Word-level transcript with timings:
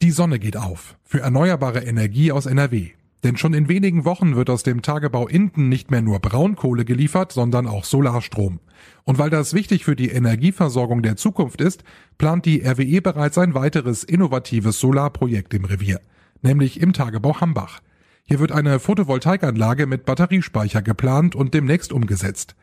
Die 0.00 0.12
Sonne 0.12 0.38
geht 0.38 0.56
auf 0.56 0.96
für 1.02 1.20
erneuerbare 1.20 1.80
Energie 1.80 2.30
aus 2.30 2.46
NRW. 2.46 2.90
Denn 3.24 3.36
schon 3.36 3.52
in 3.52 3.68
wenigen 3.68 4.04
Wochen 4.04 4.36
wird 4.36 4.48
aus 4.48 4.62
dem 4.62 4.80
Tagebau 4.80 5.26
Inden 5.26 5.68
nicht 5.68 5.90
mehr 5.90 6.02
nur 6.02 6.20
Braunkohle 6.20 6.84
geliefert, 6.84 7.32
sondern 7.32 7.66
auch 7.66 7.84
Solarstrom. 7.84 8.60
Und 9.02 9.18
weil 9.18 9.28
das 9.28 9.54
wichtig 9.54 9.84
für 9.84 9.96
die 9.96 10.10
Energieversorgung 10.10 11.02
der 11.02 11.16
Zukunft 11.16 11.60
ist, 11.60 11.82
plant 12.16 12.46
die 12.46 12.62
RWE 12.64 13.02
bereits 13.02 13.36
ein 13.38 13.54
weiteres 13.54 14.04
innovatives 14.04 14.78
Solarprojekt 14.78 15.52
im 15.54 15.64
Revier, 15.64 16.00
nämlich 16.42 16.80
im 16.80 16.92
Tagebau 16.92 17.40
Hambach. 17.40 17.80
Hier 18.22 18.38
wird 18.38 18.52
eine 18.52 18.78
Photovoltaikanlage 18.78 19.86
mit 19.86 20.04
Batteriespeicher 20.04 20.82
geplant 20.82 21.34
und 21.34 21.54
demnächst 21.54 21.92
umgesetzt. 21.92 22.54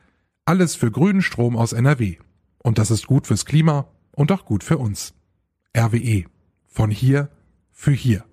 Alles 0.46 0.76
für 0.76 0.90
grünen 0.90 1.22
Strom 1.22 1.58
aus 1.58 1.74
NRW. 1.74 2.16
Und 2.60 2.78
das 2.78 2.92
ist 2.92 3.08
gut 3.08 3.28
fürs 3.28 3.46
Klima 3.46 3.90
und 4.14 4.32
auch 4.32 4.46
gut 4.46 4.64
für 4.64 4.78
uns. 4.78 5.14
RWE. 5.76 6.24
Von 6.76 6.92
hier 6.92 7.30
für 7.72 7.94
hier 7.94 8.26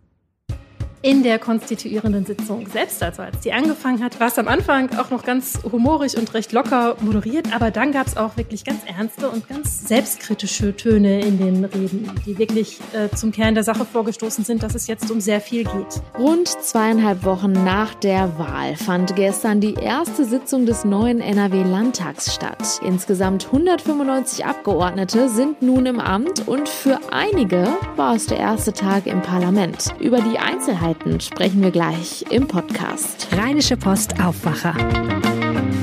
in 1.02 1.24
der 1.24 1.40
konstituierenden 1.40 2.24
Sitzung 2.24 2.68
selbst, 2.68 3.02
also 3.02 3.22
als 3.22 3.40
die 3.40 3.52
angefangen 3.52 4.02
hat, 4.04 4.20
war 4.20 4.28
es 4.28 4.38
am 4.38 4.46
Anfang 4.46 4.96
auch 4.98 5.10
noch 5.10 5.24
ganz 5.24 5.58
humorig 5.70 6.16
und 6.16 6.32
recht 6.32 6.52
locker 6.52 6.96
moderiert, 7.00 7.52
aber 7.52 7.72
dann 7.72 7.90
gab 7.90 8.06
es 8.06 8.16
auch 8.16 8.36
wirklich 8.36 8.64
ganz 8.64 8.82
ernste 8.86 9.28
und 9.28 9.48
ganz 9.48 9.88
selbstkritische 9.88 10.76
Töne 10.76 11.20
in 11.22 11.38
den 11.38 11.64
Reden, 11.64 12.08
die 12.24 12.38
wirklich 12.38 12.78
äh, 12.92 13.14
zum 13.14 13.32
Kern 13.32 13.54
der 13.54 13.64
Sache 13.64 13.84
vorgestoßen 13.84 14.44
sind, 14.44 14.62
dass 14.62 14.76
es 14.76 14.86
jetzt 14.86 15.10
um 15.10 15.20
sehr 15.20 15.40
viel 15.40 15.64
geht. 15.64 16.00
Rund 16.16 16.46
zweieinhalb 16.46 17.24
Wochen 17.24 17.50
nach 17.50 17.94
der 17.94 18.38
Wahl 18.38 18.76
fand 18.76 19.16
gestern 19.16 19.60
die 19.60 19.74
erste 19.74 20.24
Sitzung 20.24 20.66
des 20.66 20.84
neuen 20.84 21.20
NRW-Landtags 21.20 22.32
statt. 22.32 22.80
Insgesamt 22.86 23.46
195 23.46 24.44
Abgeordnete 24.44 25.28
sind 25.28 25.62
nun 25.62 25.86
im 25.86 25.98
Amt 25.98 26.46
und 26.46 26.68
für 26.68 27.00
einige 27.10 27.66
war 27.96 28.14
es 28.14 28.26
der 28.26 28.38
erste 28.38 28.72
Tag 28.72 29.06
im 29.06 29.20
Parlament. 29.20 29.92
Über 29.98 30.20
die 30.20 30.38
Einzelheiten 30.38 30.91
Neuigkeiten 30.92 31.20
sprechen 31.20 31.62
wir 31.62 31.70
gleich 31.70 32.24
im 32.30 32.46
Podcast. 32.46 33.28
Rheinische 33.32 33.76
Post 33.76 34.20
Aufwacher. 34.20 34.74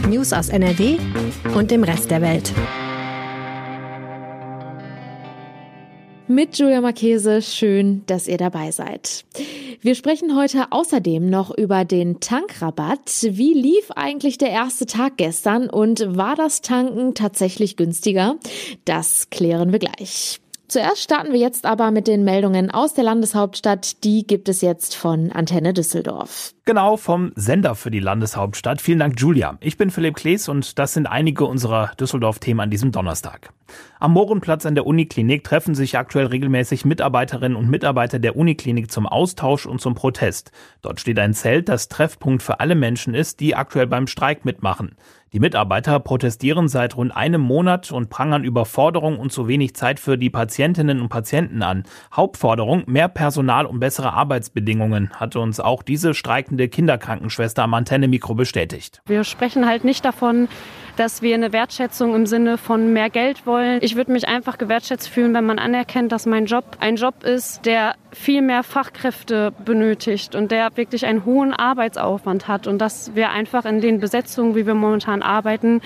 News 0.08 0.34
aus 0.34 0.50
NRW 0.50 0.98
und 1.56 1.72
dem 1.72 1.84
Rest 1.84 2.12
der 2.12 2.22
Welt. 2.22 2.52
Mit 6.28 6.60
Julia 6.60 6.82
Marchese, 6.82 7.42
schön, 7.42 8.04
dass 8.06 8.28
ihr 8.28 8.38
dabei 8.38 8.72
seid. 8.72 9.26
Wir 9.82 9.96
sprechen 9.96 10.36
heute 10.38 10.72
außerdem 10.72 11.28
noch 11.28 11.50
über 11.58 11.86
den 11.86 12.20
Tankrabatt. 12.20 13.10
Wie 13.24 13.54
lief 13.54 13.90
eigentlich 13.96 14.38
der 14.38 14.52
erste 14.52 14.86
Tag 14.86 15.18
gestern 15.18 15.70
und 15.70 16.18
war 16.18 16.36
das 16.36 16.62
Tanken 16.62 17.16
tatsächlich 17.16 17.78
günstiger? 17.78 18.36
Das 18.86 19.30
klären 19.32 19.72
wir 19.72 19.80
gleich. 19.80 20.40
Zuerst 20.70 21.02
starten 21.02 21.34
wir 21.34 21.40
jetzt 21.40 21.66
aber 21.66 21.90
mit 21.90 22.06
den 22.06 22.24
Meldungen 22.24 22.70
aus 22.70 22.94
der 22.94 23.04
Landeshauptstadt. 23.04 24.04
Die 24.04 24.28
gibt 24.28 24.48
es 24.50 24.62
jetzt 24.62 24.96
von 24.96 25.32
Antenne 25.32 25.74
Düsseldorf. 25.74 26.54
Genau, 26.66 26.96
vom 26.96 27.32
Sender 27.36 27.74
für 27.74 27.90
die 27.90 28.00
Landeshauptstadt. 28.00 28.80
Vielen 28.80 29.00
Dank, 29.00 29.20
Julia. 29.20 29.58
Ich 29.62 29.78
bin 29.78 29.90
Philipp 29.90 30.16
Klees 30.16 30.48
und 30.48 30.78
das 30.78 30.94
sind 30.94 31.08
einige 31.08 31.46
unserer 31.46 31.92
Düsseldorf-Themen 32.00 32.60
an 32.60 32.70
diesem 32.70 32.92
Donnerstag. 32.92 33.52
Am 34.02 34.14
Mohrenplatz 34.14 34.66
an 34.66 34.76
der 34.76 34.88
Uniklinik 34.88 35.44
treffen 35.44 35.76
sich 35.76 35.98
aktuell 35.98 36.28
regelmäßig 36.28 36.86
Mitarbeiterinnen 36.86 37.58
und 37.58 37.70
Mitarbeiter 37.70 38.18
der 38.18 38.38
Uniklinik 38.38 38.90
zum 38.90 39.06
Austausch 39.06 39.66
und 39.66 39.82
zum 39.82 39.94
Protest. 39.94 40.54
Dort 40.82 41.02
steht 41.02 41.20
ein 41.20 41.34
Zelt, 41.34 41.68
das 41.68 41.90
Treffpunkt 41.90 42.42
für 42.42 42.62
alle 42.62 42.76
Menschen 42.76 43.14
ist, 43.14 43.42
die 43.42 43.56
aktuell 43.56 43.88
beim 43.88 44.08
Streik 44.08 44.46
mitmachen. 44.46 44.96
Die 45.32 45.40
Mitarbeiter 45.40 46.00
protestieren 46.00 46.68
seit 46.70 46.98
rund 46.98 47.16
einem 47.16 47.42
Monat 47.42 47.92
und 47.92 48.10
prangern 48.10 48.44
Überforderung 48.44 49.20
und 49.20 49.32
zu 49.32 49.48
wenig 49.48 49.76
Zeit 49.76 50.00
für 50.00 50.18
die 50.18 50.32
Patientinnen 50.32 51.02
und 51.02 51.10
Patienten 51.10 51.62
an. 51.62 51.84
Hauptforderung 52.12 52.84
mehr 52.88 53.10
Personal 53.10 53.68
und 53.68 53.80
bessere 53.80 54.14
Arbeitsbedingungen, 54.14 55.12
hatte 55.12 55.40
uns 55.40 55.60
auch 55.60 55.84
diese 55.84 56.16
streikende 56.16 56.68
Kinderkrankenschwester 56.68 57.62
am 57.62 57.76
Antenne-Mikro 57.76 58.34
bestätigt. 58.34 59.04
Wir 59.06 59.24
sprechen 59.24 59.68
halt 59.68 59.84
nicht 59.84 60.04
davon, 60.04 60.48
dass 60.96 61.22
wir 61.22 61.36
eine 61.36 61.54
Wertschätzung 61.54 62.16
im 62.16 62.26
Sinne 62.26 62.58
von 62.58 62.92
mehr 62.92 63.12
Geld 63.12 63.46
wollen. 63.46 63.82
Würde 63.96 64.12
mich 64.12 64.28
einfach 64.28 64.58
gewertschätzt 64.58 65.10
fühlen, 65.10 65.34
wenn 65.34 65.46
man 65.46 65.60
anerkennt, 65.60 66.12
dass 66.12 66.26
mein 66.26 66.46
Job 66.46 66.64
ein 66.80 66.96
Job 66.96 67.24
ist, 67.24 67.66
der 67.66 67.96
viel 68.12 68.42
mehr 68.42 68.64
Fachkräfte 68.64 69.52
benötigt 69.66 70.36
und 70.36 70.52
der 70.52 70.76
wirklich 70.76 71.06
einen 71.06 71.26
hohen 71.26 71.54
Arbeitsaufwand 71.54 72.48
hat 72.48 72.68
und 72.68 72.80
dass 72.80 73.16
wir 73.16 73.32
einfach 73.32 73.66
in 73.66 73.82
den 73.82 74.00
Besetzungen, 74.00 74.56
wie 74.56 74.66
wir 74.66 74.76
momentan 74.76 75.22
arbeiten, 75.22 75.82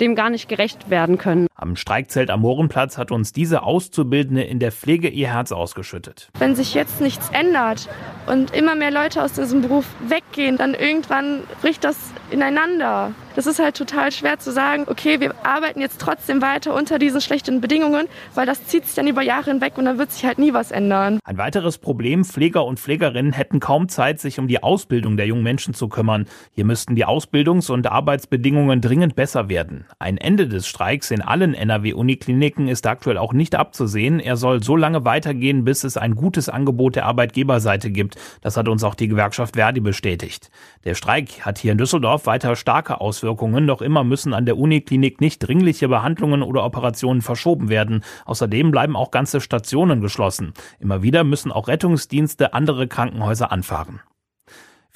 dem 0.00 0.14
gar 0.14 0.30
nicht 0.30 0.48
gerecht 0.48 0.90
werden 0.90 1.18
können. 1.18 1.47
Am 1.60 1.74
Streikzelt 1.74 2.30
am 2.30 2.42
Mohrenplatz 2.42 2.98
hat 2.98 3.10
uns 3.10 3.32
diese 3.32 3.64
Auszubildende 3.64 4.44
in 4.44 4.60
der 4.60 4.70
Pflege 4.70 5.08
ihr 5.08 5.32
Herz 5.32 5.50
ausgeschüttet. 5.50 6.28
Wenn 6.38 6.54
sich 6.54 6.72
jetzt 6.72 7.00
nichts 7.00 7.30
ändert 7.30 7.88
und 8.28 8.54
immer 8.54 8.76
mehr 8.76 8.92
Leute 8.92 9.24
aus 9.24 9.32
diesem 9.32 9.62
Beruf 9.62 9.84
weggehen, 10.06 10.56
dann 10.56 10.74
irgendwann 10.74 11.42
bricht 11.60 11.82
das 11.82 11.96
ineinander. 12.30 13.12
Das 13.34 13.46
ist 13.46 13.60
halt 13.60 13.76
total 13.76 14.10
schwer 14.10 14.40
zu 14.40 14.50
sagen, 14.50 14.86
okay, 14.88 15.20
wir 15.20 15.32
arbeiten 15.46 15.80
jetzt 15.80 16.00
trotzdem 16.00 16.42
weiter 16.42 16.74
unter 16.74 16.98
diesen 16.98 17.20
schlechten 17.20 17.60
Bedingungen, 17.60 18.08
weil 18.34 18.46
das 18.46 18.64
zieht 18.66 18.84
sich 18.84 18.96
dann 18.96 19.06
über 19.06 19.22
Jahre 19.22 19.50
hinweg 19.50 19.78
und 19.78 19.84
dann 19.84 19.96
wird 19.96 20.10
sich 20.10 20.24
halt 20.24 20.38
nie 20.38 20.52
was 20.52 20.72
ändern. 20.72 21.20
Ein 21.24 21.38
weiteres 21.38 21.78
Problem, 21.78 22.24
Pfleger 22.24 22.64
und 22.64 22.80
Pflegerinnen 22.80 23.32
hätten 23.32 23.60
kaum 23.60 23.88
Zeit, 23.88 24.18
sich 24.18 24.40
um 24.40 24.48
die 24.48 24.62
Ausbildung 24.62 25.16
der 25.16 25.26
jungen 25.26 25.44
Menschen 25.44 25.72
zu 25.72 25.88
kümmern. 25.88 26.26
Hier 26.50 26.64
müssten 26.64 26.96
die 26.96 27.06
Ausbildungs- 27.06 27.70
und 27.70 27.86
Arbeitsbedingungen 27.86 28.80
dringend 28.80 29.14
besser 29.14 29.48
werden. 29.48 29.86
Ein 30.00 30.18
Ende 30.18 30.48
des 30.48 30.66
Streiks 30.66 31.12
in 31.12 31.22
allen 31.22 31.47
NRW-Unikliniken 31.54 32.68
ist 32.68 32.86
aktuell 32.86 33.18
auch 33.18 33.32
nicht 33.32 33.54
abzusehen. 33.54 34.20
Er 34.20 34.36
soll 34.36 34.62
so 34.62 34.76
lange 34.76 35.04
weitergehen, 35.04 35.64
bis 35.64 35.84
es 35.84 35.96
ein 35.96 36.14
gutes 36.14 36.48
Angebot 36.48 36.96
der 36.96 37.06
Arbeitgeberseite 37.06 37.90
gibt. 37.90 38.16
Das 38.40 38.56
hat 38.56 38.68
uns 38.68 38.84
auch 38.84 38.94
die 38.94 39.08
Gewerkschaft 39.08 39.56
Verdi 39.56 39.80
bestätigt. 39.80 40.50
Der 40.84 40.94
Streik 40.94 41.46
hat 41.46 41.58
hier 41.58 41.72
in 41.72 41.78
Düsseldorf 41.78 42.26
weiter 42.26 42.56
starke 42.56 43.00
Auswirkungen, 43.00 43.66
doch 43.66 43.82
immer 43.82 44.04
müssen 44.04 44.34
an 44.34 44.46
der 44.46 44.58
Uniklinik 44.58 45.20
nicht 45.20 45.38
dringliche 45.40 45.88
Behandlungen 45.88 46.42
oder 46.42 46.64
Operationen 46.64 47.22
verschoben 47.22 47.68
werden. 47.68 48.04
Außerdem 48.24 48.70
bleiben 48.70 48.96
auch 48.96 49.10
ganze 49.10 49.40
Stationen 49.40 50.00
geschlossen. 50.00 50.52
Immer 50.80 51.02
wieder 51.02 51.24
müssen 51.24 51.52
auch 51.52 51.68
Rettungsdienste 51.68 52.54
andere 52.54 52.88
Krankenhäuser 52.88 53.52
anfahren. 53.52 54.00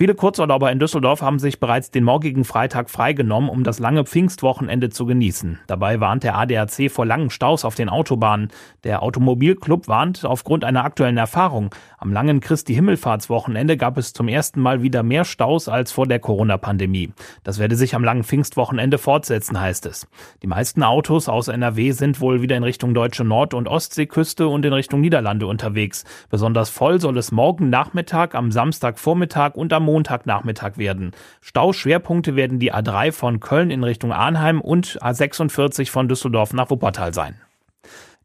Viele 0.02 0.16
Kurzurlauber 0.16 0.72
in 0.72 0.80
Düsseldorf 0.80 1.22
haben 1.22 1.38
sich 1.38 1.60
bereits 1.60 1.92
den 1.92 2.02
morgigen 2.02 2.44
Freitag 2.44 2.90
freigenommen, 2.90 3.48
um 3.48 3.62
das 3.62 3.78
lange 3.78 4.04
Pfingstwochenende 4.04 4.90
zu 4.90 5.06
genießen. 5.06 5.60
Dabei 5.68 6.00
warnt 6.00 6.24
der 6.24 6.36
ADAC 6.36 6.90
vor 6.90 7.06
langen 7.06 7.30
Staus 7.30 7.64
auf 7.64 7.76
den 7.76 7.88
Autobahnen. 7.88 8.48
Der 8.82 9.04
Automobilclub 9.04 9.86
warnt 9.86 10.24
aufgrund 10.24 10.64
einer 10.64 10.84
aktuellen 10.84 11.18
Erfahrung. 11.18 11.72
Am 12.02 12.12
langen 12.12 12.40
Christi 12.40 12.74
Himmelfahrtswochenende 12.74 13.76
gab 13.76 13.96
es 13.96 14.12
zum 14.12 14.26
ersten 14.26 14.60
Mal 14.60 14.82
wieder 14.82 15.04
mehr 15.04 15.24
Staus 15.24 15.68
als 15.68 15.92
vor 15.92 16.08
der 16.08 16.18
Corona-Pandemie. 16.18 17.12
Das 17.44 17.60
werde 17.60 17.76
sich 17.76 17.94
am 17.94 18.02
langen 18.02 18.24
Pfingstwochenende 18.24 18.98
fortsetzen, 18.98 19.60
heißt 19.60 19.86
es. 19.86 20.08
Die 20.42 20.48
meisten 20.48 20.82
Autos 20.82 21.28
aus 21.28 21.46
NRW 21.46 21.92
sind 21.92 22.20
wohl 22.20 22.42
wieder 22.42 22.56
in 22.56 22.64
Richtung 22.64 22.92
deutsche 22.92 23.22
Nord- 23.22 23.54
und 23.54 23.68
Ostseeküste 23.68 24.48
und 24.48 24.64
in 24.64 24.72
Richtung 24.72 25.00
Niederlande 25.00 25.46
unterwegs. 25.46 26.04
Besonders 26.28 26.70
voll 26.70 27.00
soll 27.00 27.16
es 27.18 27.30
morgen 27.30 27.70
Nachmittag, 27.70 28.34
am 28.34 28.50
Samstagvormittag 28.50 29.54
und 29.54 29.72
am 29.72 29.84
Montagnachmittag 29.84 30.78
werden. 30.78 31.12
Stauschwerpunkte 31.40 32.34
werden 32.34 32.58
die 32.58 32.74
A3 32.74 33.12
von 33.12 33.38
Köln 33.38 33.70
in 33.70 33.84
Richtung 33.84 34.12
Arnheim 34.12 34.60
und 34.60 35.00
A46 35.00 35.88
von 35.88 36.08
Düsseldorf 36.08 36.52
nach 36.52 36.68
Wuppertal 36.68 37.14
sein. 37.14 37.36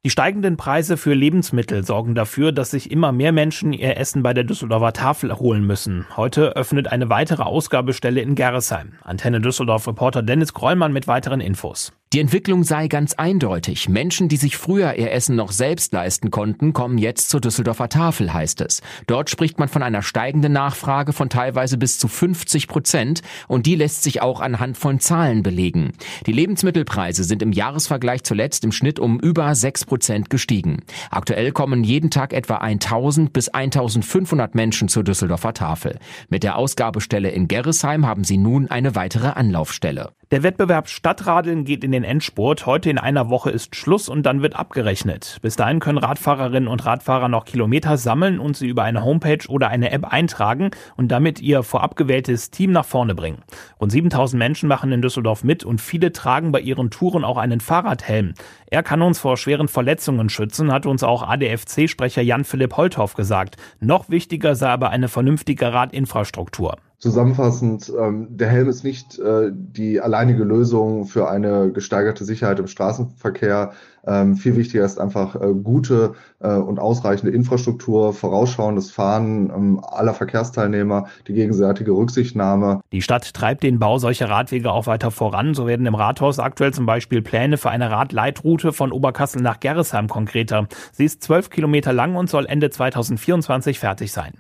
Die 0.08 0.12
steigenden 0.12 0.56
Preise 0.56 0.96
für 0.96 1.14
Lebensmittel 1.14 1.84
sorgen 1.84 2.16
dafür, 2.16 2.54
dass 2.54 2.72
sich 2.72 2.92
immer 2.92 3.12
mehr 3.12 3.34
Menschen 3.34 3.74
ihr 3.74 3.98
Essen 3.98 4.24
bei 4.24 4.34
der 4.34 4.46
Düsseldorfer 4.46 4.94
Tafel 4.94 5.34
holen 5.34 5.68
müssen. 5.68 6.06
Heute 6.16 6.56
öffnet 6.56 6.88
eine 6.88 7.10
weitere 7.10 7.44
Ausgabestelle 7.44 8.22
in 8.22 8.34
Gerresheim. 8.34 8.94
Antenne 9.04 9.42
Düsseldorf 9.42 9.86
Reporter 9.86 10.24
Dennis 10.24 10.54
Krollmann 10.54 10.94
mit 10.94 11.10
weiteren 11.10 11.42
Infos. 11.42 11.92
Die 12.14 12.22
Entwicklung 12.22 12.64
sei 12.64 12.88
ganz 12.88 13.16
eindeutig. 13.16 13.90
Menschen, 13.90 14.30
die 14.30 14.38
sich 14.38 14.56
früher 14.56 14.96
ihr 14.96 15.12
Essen 15.12 15.36
noch 15.36 15.52
selbst 15.52 15.92
leisten 15.92 16.32
konnten, 16.32 16.72
kommen 16.72 16.98
jetzt 16.98 17.30
zur 17.30 17.42
Düsseldorfer 17.42 17.90
Tafel, 17.90 18.34
heißt 18.34 18.62
es. 18.62 18.82
Dort 19.08 19.30
spricht 19.30 19.60
man 19.60 19.68
von 19.68 19.84
einer 19.84 20.02
steigenden 20.02 20.54
Nachfrage 20.54 21.12
von 21.12 21.28
teilweise 21.30 21.78
bis 21.78 22.00
zu 22.00 22.08
50 22.08 22.70
Prozent 22.70 23.24
und 23.50 23.66
die 23.66 23.76
lässt 23.76 24.04
sich 24.04 24.22
auch 24.22 24.40
anhand 24.40 24.78
von 24.78 25.02
Zahlen 25.02 25.44
belegen. 25.44 25.92
Die 26.28 26.32
Lebensmittelpreise 26.32 27.26
sind 27.26 27.42
im 27.42 27.52
Jahresvergleich 27.52 28.24
zuletzt 28.24 28.64
im 28.64 28.72
Schnitt 28.72 29.00
um 29.00 29.20
über 29.20 29.54
6 29.54 29.84
Prozent 29.84 30.30
gestiegen. 30.30 30.84
Aktuell 31.12 31.52
kommen 31.52 31.84
jeden 31.84 32.10
Tag 32.10 32.32
etwa 32.32 32.56
1000 32.56 33.34
bis 33.34 33.50
1500 33.50 34.56
Menschen 34.56 34.88
zur 34.88 35.04
Düsseldorfer 35.04 35.54
Tafel. 35.54 36.00
Mit 36.30 36.44
der 36.44 36.56
Ausgabestelle 36.56 37.32
in 37.32 37.50
Gerresheim 37.50 38.06
haben 38.06 38.24
sie 38.24 38.38
nun 38.38 38.72
eine 38.72 38.96
weitere 38.96 39.28
Anlaufstelle. 39.28 40.14
Der 40.32 40.44
Wettbewerb 40.44 40.90
Stadtradeln 40.90 41.64
geht 41.64 41.84
in 41.86 41.97
den 41.98 42.04
Endspurt. 42.04 42.68
Heute 42.68 42.92
in 42.92 43.00
einer 43.00 43.30
Woche 43.30 43.50
ist 43.50 43.76
Schluss 43.76 44.08
und 44.08 44.24
dann 44.24 44.44
wird 44.44 44.56
abgerechnet. 44.56 45.40
Bis 45.42 45.56
dahin 45.56 45.80
können 45.80 45.98
Radfahrerinnen 45.98 46.70
und 46.70 46.86
Radfahrer 46.86 47.28
noch 47.28 47.46
Kilometer 47.46 47.98
sammeln 47.98 48.40
und 48.40 48.56
sie 48.56 48.68
über 48.68 48.84
eine 48.84 49.04
Homepage 49.04 49.48
oder 49.48 49.70
eine 49.70 49.92
App 49.92 50.06
eintragen 50.06 50.70
und 50.96 51.12
damit 51.12 51.42
ihr 51.42 51.64
vorab 51.64 51.96
gewähltes 51.96 52.52
Team 52.52 52.72
nach 52.72 52.86
vorne 52.86 53.16
bringen. 53.16 53.40
Rund 53.82 53.92
7000 53.92 54.38
Menschen 54.38 54.70
machen 54.70 54.92
in 54.92 55.02
Düsseldorf 55.02 55.44
mit 55.44 55.64
und 55.64 55.82
viele 55.82 56.12
tragen 56.12 56.52
bei 56.52 56.60
ihren 56.60 56.92
Touren 56.92 57.24
auch 57.24 57.38
einen 57.38 57.62
Fahrradhelm. 57.62 58.36
Er 58.70 58.84
kann 58.84 59.02
uns 59.02 59.18
vor 59.18 59.36
schweren 59.38 59.68
Verletzungen 59.68 60.30
schützen, 60.30 60.72
hat 60.72 60.86
uns 60.86 61.02
auch 61.02 61.24
ADFC-Sprecher 61.24 62.22
Jan-Philipp 62.22 62.78
Holthoff 62.78 63.16
gesagt. 63.16 63.58
Noch 63.80 64.10
wichtiger 64.10 64.56
sei 64.56 64.70
aber 64.70 64.92
eine 64.92 65.08
vernünftige 65.08 65.74
Radinfrastruktur. 65.74 66.78
Zusammenfassend, 67.00 67.94
ähm, 67.96 68.26
der 68.38 68.50
Helm 68.50 68.68
ist 68.70 68.84
nicht 68.84 69.20
äh, 69.20 69.52
die 69.54 70.02
alleinige 70.02 70.44
Lösung 70.44 71.06
für 71.06 71.30
eine 71.30 71.72
gesteigerte 71.72 72.26
Sicherheit 72.26 72.58
im 72.58 72.66
Straßenverkehr. 72.66 73.74
Ähm, 74.08 74.36
viel 74.36 74.56
wichtiger 74.56 74.84
ist 74.84 75.00
einfach 75.00 75.36
äh, 75.36 75.54
gute 75.54 76.14
äh, 76.40 76.56
und 76.56 76.80
ausreichende 76.80 77.32
Infrastruktur, 77.32 78.14
vorausschauendes 78.14 78.90
Fahren 78.90 79.52
ähm, 79.56 79.80
aller 79.84 80.16
Verkehrsteilnehmer, 80.16 81.06
die 81.28 81.34
gegenseitige 81.34 81.92
Rücksichtnahme. 81.92 82.82
Die 82.92 83.04
Stadt 83.04 83.32
treibt 83.32 83.62
den 83.62 83.78
Bau 83.78 84.00
solcher 84.00 84.30
Radwege 84.30 84.72
auch 84.72 84.88
weiter 84.88 85.12
voran. 85.12 85.54
So 85.54 85.68
werden 85.68 85.86
im 85.86 85.94
Rathaus 85.94 86.40
aktuell 86.40 86.74
zum 86.74 86.88
Beispiel 86.88 87.22
Pläne 87.22 87.58
für 87.58 87.70
eine 87.70 87.92
Radleitroute 87.92 88.74
von 88.74 88.92
Oberkassel 88.92 89.44
nach 89.44 89.60
Gerresheim 89.60 90.08
konkreter. 90.08 90.68
Sie 90.94 91.06
ist 91.06 91.22
zwölf 91.22 91.52
Kilometer 91.52 91.94
lang 91.94 92.16
und 92.16 92.28
soll 92.28 92.48
Ende 92.48 92.72
2024 92.72 93.78
fertig 93.78 94.12
sein. 94.12 94.34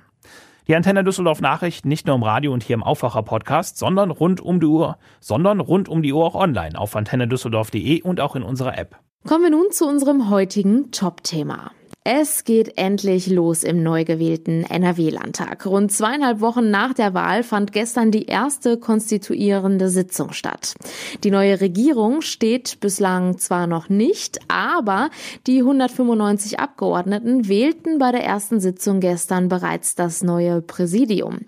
Die 0.68 0.75
Antenne 0.75 1.06
Düsseldorf 1.06 1.40
Nachrichten 1.40 1.88
nicht 1.88 2.08
nur 2.08 2.18
im 2.18 2.24
Radio 2.24 2.52
und 2.52 2.62
hier 2.62 2.74
im 2.74 2.84
Aufwacher 2.84 3.24
Podcast, 3.24 3.78
sondern 3.78 4.12
rund 4.12 4.42
um 4.42 4.60
die 4.60 4.66
Uhr, 4.66 4.98
sondern 5.22 5.62
rund 5.62 5.88
um 5.88 6.02
die 6.02 6.12
Uhr 6.12 6.25
auch 6.25 6.36
online 6.36 6.78
auf 6.78 6.94
antennedüsseldorf.de 6.94 8.02
und 8.02 8.19
auch 8.19 8.36
in 8.36 8.44
unserer 8.44 8.78
App. 8.78 8.98
Kommen 9.25 9.46
wir 9.46 9.50
nun 9.50 9.72
zu 9.72 9.88
unserem 9.88 10.30
heutigen 10.30 10.92
Top-Thema. 10.92 11.72
Es 12.09 12.45
geht 12.45 12.77
endlich 12.77 13.27
los 13.27 13.63
im 13.63 13.83
neu 13.83 14.06
gewählten 14.06 14.63
NRW-Landtag. 14.63 15.65
Rund 15.65 15.92
zweieinhalb 15.92 16.39
Wochen 16.39 16.71
nach 16.71 16.94
der 16.94 17.13
Wahl 17.13 17.44
fand 17.44 17.74
gestern 17.74 18.12
die 18.12 18.27
erste 18.27 18.77
konstituierende 18.77 19.89
Sitzung 19.89 20.31
statt. 20.31 20.75
Die 21.25 21.31
neue 21.31 21.59
Regierung 21.59 22.21
steht 22.21 22.80
bislang 22.80 23.39
zwar 23.39 23.68
noch 23.68 23.89
nicht, 23.89 24.39
aber 24.48 25.09
die 25.48 25.59
195 25.59 26.62
Abgeordneten 26.62 27.50
wählten 27.50 28.00
bei 28.00 28.13
der 28.13 28.24
ersten 28.24 28.62
Sitzung 28.62 29.01
gestern 29.01 29.50
bereits 29.50 29.95
das 29.95 30.24
neue 30.24 30.62
Präsidium. 30.62 31.39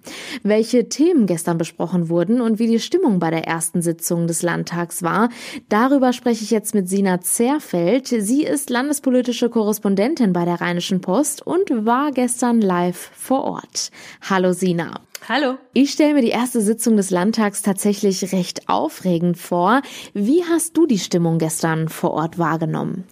Welche 0.43 0.89
Themen 0.89 1.25
gestern 1.25 1.57
besprochen 1.57 2.09
wurden 2.09 2.41
und 2.41 2.59
wie 2.59 2.67
die 2.67 2.81
Stimmung 2.81 3.19
bei 3.19 3.29
der 3.29 3.47
ersten 3.47 3.81
Sitzung 3.81 4.27
des 4.27 4.43
Landtags 4.43 5.03
war, 5.03 5.29
darüber 5.69 6.11
spreche 6.11 6.43
ich 6.43 6.51
jetzt 6.51 6.75
mit 6.75 6.89
Sina 6.89 7.21
Zerfeld. 7.21 8.07
Sie 8.07 8.43
ist 8.43 8.69
landespolitische 8.69 9.49
Korrespondentin 9.49 10.33
bei 10.33 10.48
der 10.49 10.61
Rheinischen 10.61 10.99
Post 10.99 11.45
und 11.45 11.85
war 11.85 12.11
gestern 12.11 12.59
live 12.59 13.11
vor 13.15 13.43
Ort. 13.43 13.91
Hallo 14.27 14.51
Sina. 14.51 15.01
Hallo. 15.27 15.57
Ich 15.73 15.91
stelle 15.91 16.15
mir 16.15 16.21
die 16.21 16.29
erste 16.29 16.59
Sitzung 16.61 16.97
des 16.97 17.11
Landtags 17.11 17.61
tatsächlich 17.61 18.33
recht 18.33 18.67
aufregend 18.67 19.37
vor. 19.37 19.83
Wie 20.13 20.43
hast 20.43 20.75
du 20.75 20.87
die 20.87 20.97
Stimmung 20.97 21.37
gestern 21.37 21.87
vor 21.87 22.11
Ort 22.11 22.39
wahrgenommen? 22.39 23.03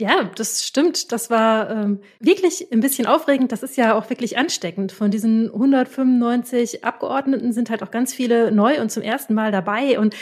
Ja, 0.00 0.30
das 0.34 0.64
stimmt. 0.64 1.12
Das 1.12 1.28
war 1.28 1.68
ähm, 1.68 2.00
wirklich 2.20 2.72
ein 2.72 2.80
bisschen 2.80 3.06
aufregend. 3.06 3.52
Das 3.52 3.62
ist 3.62 3.76
ja 3.76 3.94
auch 3.94 4.08
wirklich 4.08 4.38
ansteckend. 4.38 4.92
Von 4.92 5.10
diesen 5.10 5.52
195 5.52 6.84
Abgeordneten 6.84 7.52
sind 7.52 7.68
halt 7.68 7.82
auch 7.82 7.90
ganz 7.90 8.14
viele 8.14 8.50
neu 8.50 8.80
und 8.80 8.90
zum 8.90 9.02
ersten 9.02 9.34
Mal 9.34 9.52
dabei. 9.52 9.98
Und 9.98 10.16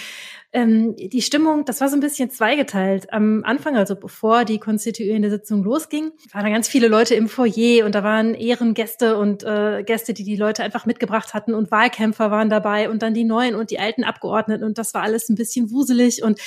ähm, 0.53 0.97
die 0.97 1.23
Stimmung, 1.23 1.65
das 1.65 1.81
war 1.81 1.89
so 1.89 1.97
ein 1.97 2.01
bisschen 2.01 2.29
zweigeteilt. 2.29 3.13
Am 3.13 3.45
Anfang, 3.45 3.77
also 3.77 3.95
bevor 3.95 4.45
die 4.45 4.59
konstituierende 4.59 5.31
Sitzung 5.31 5.63
losging, 5.63 6.11
waren 6.33 6.45
da 6.45 6.51
ganz 6.51 6.67
viele 6.67 6.89
Leute 6.89 7.15
im 7.15 7.29
Foyer 7.29 7.87
und 7.87 7.95
da 7.95 8.03
waren 8.03 8.35
Ehrengäste 8.35 9.17
und 9.17 9.45
äh, 9.45 9.85
Gäste, 9.85 10.13
die 10.13 10.25
die 10.25 10.37
Leute 10.37 10.65
einfach 10.65 10.87
mitgebracht 10.87 11.35
hatten 11.35 11.55
und 11.55 11.71
Wahlkämpfer 11.71 12.33
waren 12.33 12.51
dabei 12.51 12.91
und 12.91 13.03
dann 13.03 13.15
die 13.15 13.25
neuen 13.25 13.55
und 13.55 13.71
die 13.71 13.79
alten 13.79 14.03
Abgeordneten 14.03 14.65
und 14.65 14.77
das 14.77 14.93
war 14.93 15.03
alles 15.03 15.29
ein 15.29 15.37
bisschen 15.37 15.71
wuselig 15.71 16.25
und 16.25 16.41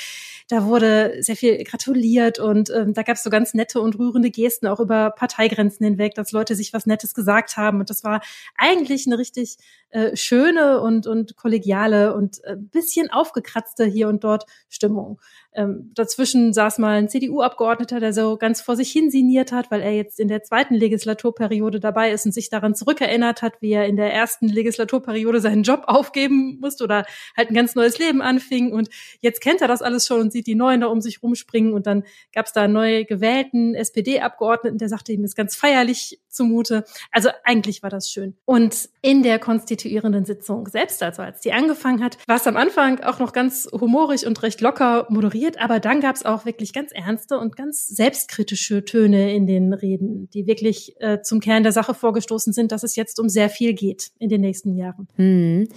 da 0.51 0.65
wurde 0.65 1.23
sehr 1.23 1.37
viel 1.37 1.63
gratuliert 1.63 2.37
und 2.37 2.69
ähm, 2.71 2.93
da 2.93 3.03
gab 3.03 3.15
es 3.15 3.23
so 3.23 3.29
ganz 3.29 3.53
nette 3.53 3.79
und 3.79 3.97
rührende 3.97 4.29
Gesten 4.29 4.67
auch 4.67 4.81
über 4.81 5.11
Parteigrenzen 5.11 5.85
hinweg, 5.85 6.13
dass 6.13 6.33
Leute 6.33 6.55
sich 6.55 6.73
was 6.73 6.85
Nettes 6.85 7.13
gesagt 7.13 7.55
haben. 7.55 7.79
Und 7.79 7.89
das 7.89 8.03
war 8.03 8.21
eigentlich 8.57 9.07
eine 9.07 9.17
richtig 9.17 9.57
äh, 9.91 10.15
schöne 10.15 10.81
und, 10.81 11.07
und 11.07 11.37
kollegiale 11.37 12.13
und 12.13 12.43
äh, 12.43 12.55
bisschen 12.57 13.09
aufgekratzte 13.09 13.85
hier 13.85 14.09
und 14.09 14.25
dort 14.25 14.45
Stimmung. 14.67 15.21
Ähm, 15.53 15.91
dazwischen 15.95 16.53
saß 16.53 16.77
mal 16.77 16.97
ein 16.97 17.09
CDU-Abgeordneter, 17.09 17.99
der 17.99 18.13
so 18.13 18.37
ganz 18.37 18.61
vor 18.61 18.77
sich 18.77 18.89
hin 18.89 19.11
siniert 19.11 19.51
hat, 19.51 19.69
weil 19.69 19.81
er 19.81 19.91
jetzt 19.91 20.17
in 20.17 20.29
der 20.29 20.43
zweiten 20.43 20.75
Legislaturperiode 20.75 21.81
dabei 21.81 22.11
ist 22.11 22.25
und 22.25 22.31
sich 22.31 22.49
daran 22.49 22.73
zurückerinnert 22.73 23.41
hat, 23.41 23.61
wie 23.61 23.73
er 23.73 23.85
in 23.85 23.97
der 23.97 24.13
ersten 24.13 24.47
Legislaturperiode 24.47 25.41
seinen 25.41 25.63
Job 25.63 25.83
aufgeben 25.87 26.57
musste 26.61 26.85
oder 26.85 27.05
halt 27.35 27.49
ein 27.49 27.53
ganz 27.53 27.75
neues 27.75 27.99
Leben 27.99 28.21
anfing. 28.21 28.71
Und 28.71 28.89
jetzt 29.19 29.41
kennt 29.41 29.61
er 29.61 29.67
das 29.67 29.81
alles 29.81 30.07
schon 30.07 30.21
und 30.21 30.31
sieht 30.31 30.40
die 30.43 30.55
Neuen 30.55 30.81
da 30.81 30.87
um 30.87 31.01
sich 31.01 31.23
rumspringen. 31.23 31.73
Und 31.73 31.87
dann 31.87 32.03
gab 32.33 32.45
es 32.45 32.53
da 32.53 32.63
einen 32.63 32.73
neu 32.73 33.05
gewählten 33.05 33.75
SPD-Abgeordneten, 33.75 34.77
der 34.77 34.89
sagte, 34.89 35.11
ihm 35.11 35.23
ist 35.23 35.35
ganz 35.35 35.55
feierlich 35.55 36.19
zumute. 36.27 36.85
Also 37.11 37.29
eigentlich 37.43 37.83
war 37.83 37.89
das 37.89 38.09
schön. 38.09 38.35
Und 38.45 38.89
in 39.01 39.23
der 39.23 39.39
konstituierenden 39.39 40.25
Sitzung 40.25 40.67
selbst, 40.67 41.01
also 41.03 41.21
als 41.21 41.41
die 41.41 41.53
angefangen 41.53 42.03
hat, 42.03 42.17
war 42.27 42.37
es 42.37 42.47
am 42.47 42.57
Anfang 42.57 43.01
auch 43.01 43.19
noch 43.19 43.33
ganz 43.33 43.67
humorig 43.71 44.25
und 44.25 44.41
recht 44.43 44.61
locker 44.61 45.07
moderiert 45.09 45.21
moderiert, 45.21 45.59
aber 45.59 45.79
dann 45.79 46.01
gab 46.01 46.15
es 46.15 46.25
auch 46.25 46.45
wirklich 46.45 46.73
ganz 46.73 46.91
ernste 46.91 47.37
und 47.37 47.55
ganz 47.55 47.87
selbstkritische 47.87 48.83
Töne 48.85 49.33
in 49.33 49.45
den 49.45 49.73
Reden, 49.73 50.29
die 50.33 50.47
wirklich 50.47 50.95
äh, 50.99 51.21
zum 51.21 51.39
Kern 51.39 51.63
der 51.63 51.71
Sache 51.71 51.93
vorgestoßen 51.93 52.53
sind, 52.53 52.71
dass 52.71 52.83
es 52.83 52.95
jetzt 52.95 53.19
um 53.19 53.29
sehr 53.29 53.49
viel 53.49 53.73
geht 53.73 54.11
in 54.19 54.29
den 54.29 54.41
nächsten 54.41 54.75
Jahren. 54.75 55.07
Hm. 55.15 55.67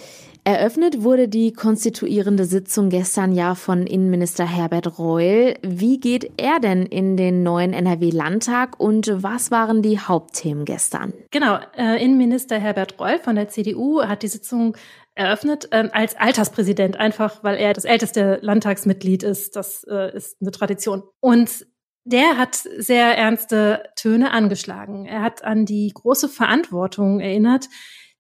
Eröffnet 0.46 1.02
wurde 1.02 1.26
die 1.26 1.55
konstituierende 1.55 2.44
Sitzung 2.44 2.91
gestern 2.91 3.32
ja 3.32 3.55
von 3.55 3.87
Innenminister 3.87 4.46
Herbert 4.46 4.99
Reul. 4.99 5.55
Wie 5.62 5.99
geht 5.99 6.32
er 6.37 6.61
denn 6.61 6.85
in 6.85 7.17
den 7.17 7.43
neuen 7.43 7.73
NRW-Landtag 7.73 8.79
und 8.79 9.11
was 9.14 9.50
waren 9.50 9.81
die 9.81 9.99
Hauptthemen 9.99 10.67
gestern? 10.67 11.14
Genau, 11.31 11.58
äh, 11.79 12.05
Innenminister 12.05 12.58
Herbert 12.58 13.00
Reul 13.00 13.19
von 13.19 13.37
der 13.37 13.49
CDU 13.49 14.02
hat 14.02 14.23
die 14.23 14.29
Sitzung 14.29 14.76
eröffnet 15.14 15.69
ähm, 15.73 15.88
als 15.93 16.14
Alterspräsident, 16.14 16.99
einfach 16.99 17.43
weil 17.43 17.56
er 17.56 17.73
das 17.73 17.87
älteste 17.87 18.38
Landtagsmitglied 18.43 19.23
ist. 19.23 19.56
Das 19.56 19.85
äh, 19.85 20.14
ist 20.14 20.43
eine 20.43 20.50
Tradition. 20.50 21.05
Und 21.20 21.67
der 22.05 22.37
hat 22.37 22.56
sehr 22.56 23.17
ernste 23.17 23.82
Töne 23.96 24.31
angeschlagen. 24.31 25.06
Er 25.06 25.23
hat 25.23 25.43
an 25.43 25.64
die 25.64 25.91
große 25.94 26.29
Verantwortung 26.29 27.20
erinnert, 27.20 27.70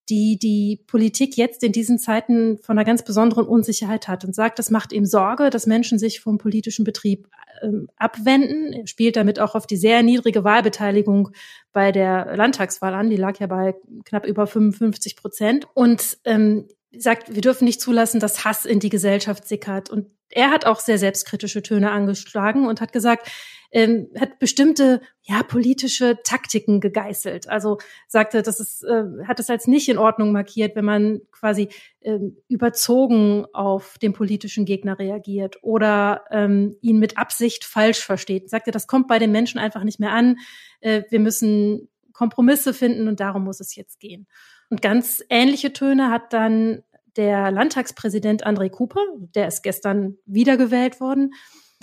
die 0.08 0.38
die 0.38 0.82
Politik 0.86 1.36
jetzt 1.36 1.62
in 1.62 1.72
diesen 1.72 1.98
Zeiten 1.98 2.58
von 2.58 2.76
einer 2.76 2.84
ganz 2.84 3.04
besonderen 3.04 3.46
Unsicherheit 3.46 4.08
hat 4.08 4.24
und 4.24 4.34
sagt, 4.34 4.58
das 4.58 4.70
macht 4.70 4.92
ihm 4.92 5.06
Sorge, 5.06 5.50
dass 5.50 5.66
Menschen 5.66 5.98
sich 5.98 6.20
vom 6.20 6.38
politischen 6.38 6.84
Betrieb 6.84 7.28
ähm, 7.62 7.88
abwenden. 7.96 8.72
Er 8.72 8.86
spielt 8.86 9.16
damit 9.16 9.40
auch 9.40 9.54
auf 9.54 9.66
die 9.66 9.76
sehr 9.76 10.02
niedrige 10.02 10.44
Wahlbeteiligung 10.44 11.30
bei 11.72 11.92
der 11.92 12.36
Landtagswahl 12.36 12.94
an. 12.94 13.10
Die 13.10 13.16
lag 13.16 13.38
ja 13.40 13.46
bei 13.46 13.74
knapp 14.04 14.26
über 14.26 14.46
55 14.46 15.16
Prozent. 15.16 15.66
Und 15.74 16.18
ähm, 16.24 16.68
sagt, 16.98 17.34
wir 17.34 17.40
dürfen 17.40 17.64
nicht 17.64 17.80
zulassen, 17.80 18.20
dass 18.20 18.44
Hass 18.44 18.64
in 18.64 18.80
die 18.80 18.88
Gesellschaft 18.88 19.46
sickert. 19.46 19.90
Und 19.90 20.06
er 20.30 20.50
hat 20.50 20.66
auch 20.66 20.80
sehr 20.80 20.98
selbstkritische 20.98 21.62
Töne 21.62 21.90
angeschlagen 21.90 22.66
und 22.66 22.80
hat 22.80 22.92
gesagt, 22.92 23.28
ähm, 23.74 24.08
hat 24.18 24.38
bestimmte 24.38 25.00
ja 25.22 25.42
politische 25.42 26.18
Taktiken 26.22 26.80
gegeißelt. 26.80 27.48
Also 27.48 27.78
sagte, 28.06 28.42
das 28.42 28.60
ist, 28.60 28.84
äh, 28.84 29.04
hat 29.26 29.40
es 29.40 29.50
als 29.50 29.66
nicht 29.66 29.88
in 29.88 29.98
Ordnung 29.98 30.30
markiert, 30.30 30.76
wenn 30.76 30.84
man 30.84 31.20
quasi 31.32 31.68
ähm, 32.00 32.36
überzogen 32.48 33.46
auf 33.52 33.98
den 33.98 34.12
politischen 34.12 34.64
Gegner 34.64 34.98
reagiert 34.98 35.56
oder 35.62 36.24
ähm, 36.30 36.76
ihn 36.82 37.00
mit 37.00 37.18
Absicht 37.18 37.64
falsch 37.64 38.04
versteht. 38.04 38.48
Sagte, 38.48 38.70
das 38.70 38.86
kommt 38.86 39.08
bei 39.08 39.18
den 39.18 39.32
Menschen 39.32 39.58
einfach 39.58 39.82
nicht 39.82 39.98
mehr 39.98 40.12
an. 40.12 40.36
Äh, 40.80 41.02
wir 41.10 41.18
müssen 41.18 41.88
Kompromisse 42.12 42.72
finden 42.72 43.08
und 43.08 43.18
darum 43.18 43.42
muss 43.42 43.58
es 43.58 43.74
jetzt 43.74 43.98
gehen. 43.98 44.28
Und 44.74 44.82
ganz 44.82 45.22
ähnliche 45.30 45.72
Töne 45.72 46.10
hat 46.10 46.32
dann 46.32 46.82
der 47.14 47.52
Landtagspräsident 47.52 48.44
André 48.44 48.70
Cooper, 48.70 48.98
der 49.36 49.46
ist 49.46 49.62
gestern 49.62 50.16
wiedergewählt 50.26 51.00
worden, 51.00 51.32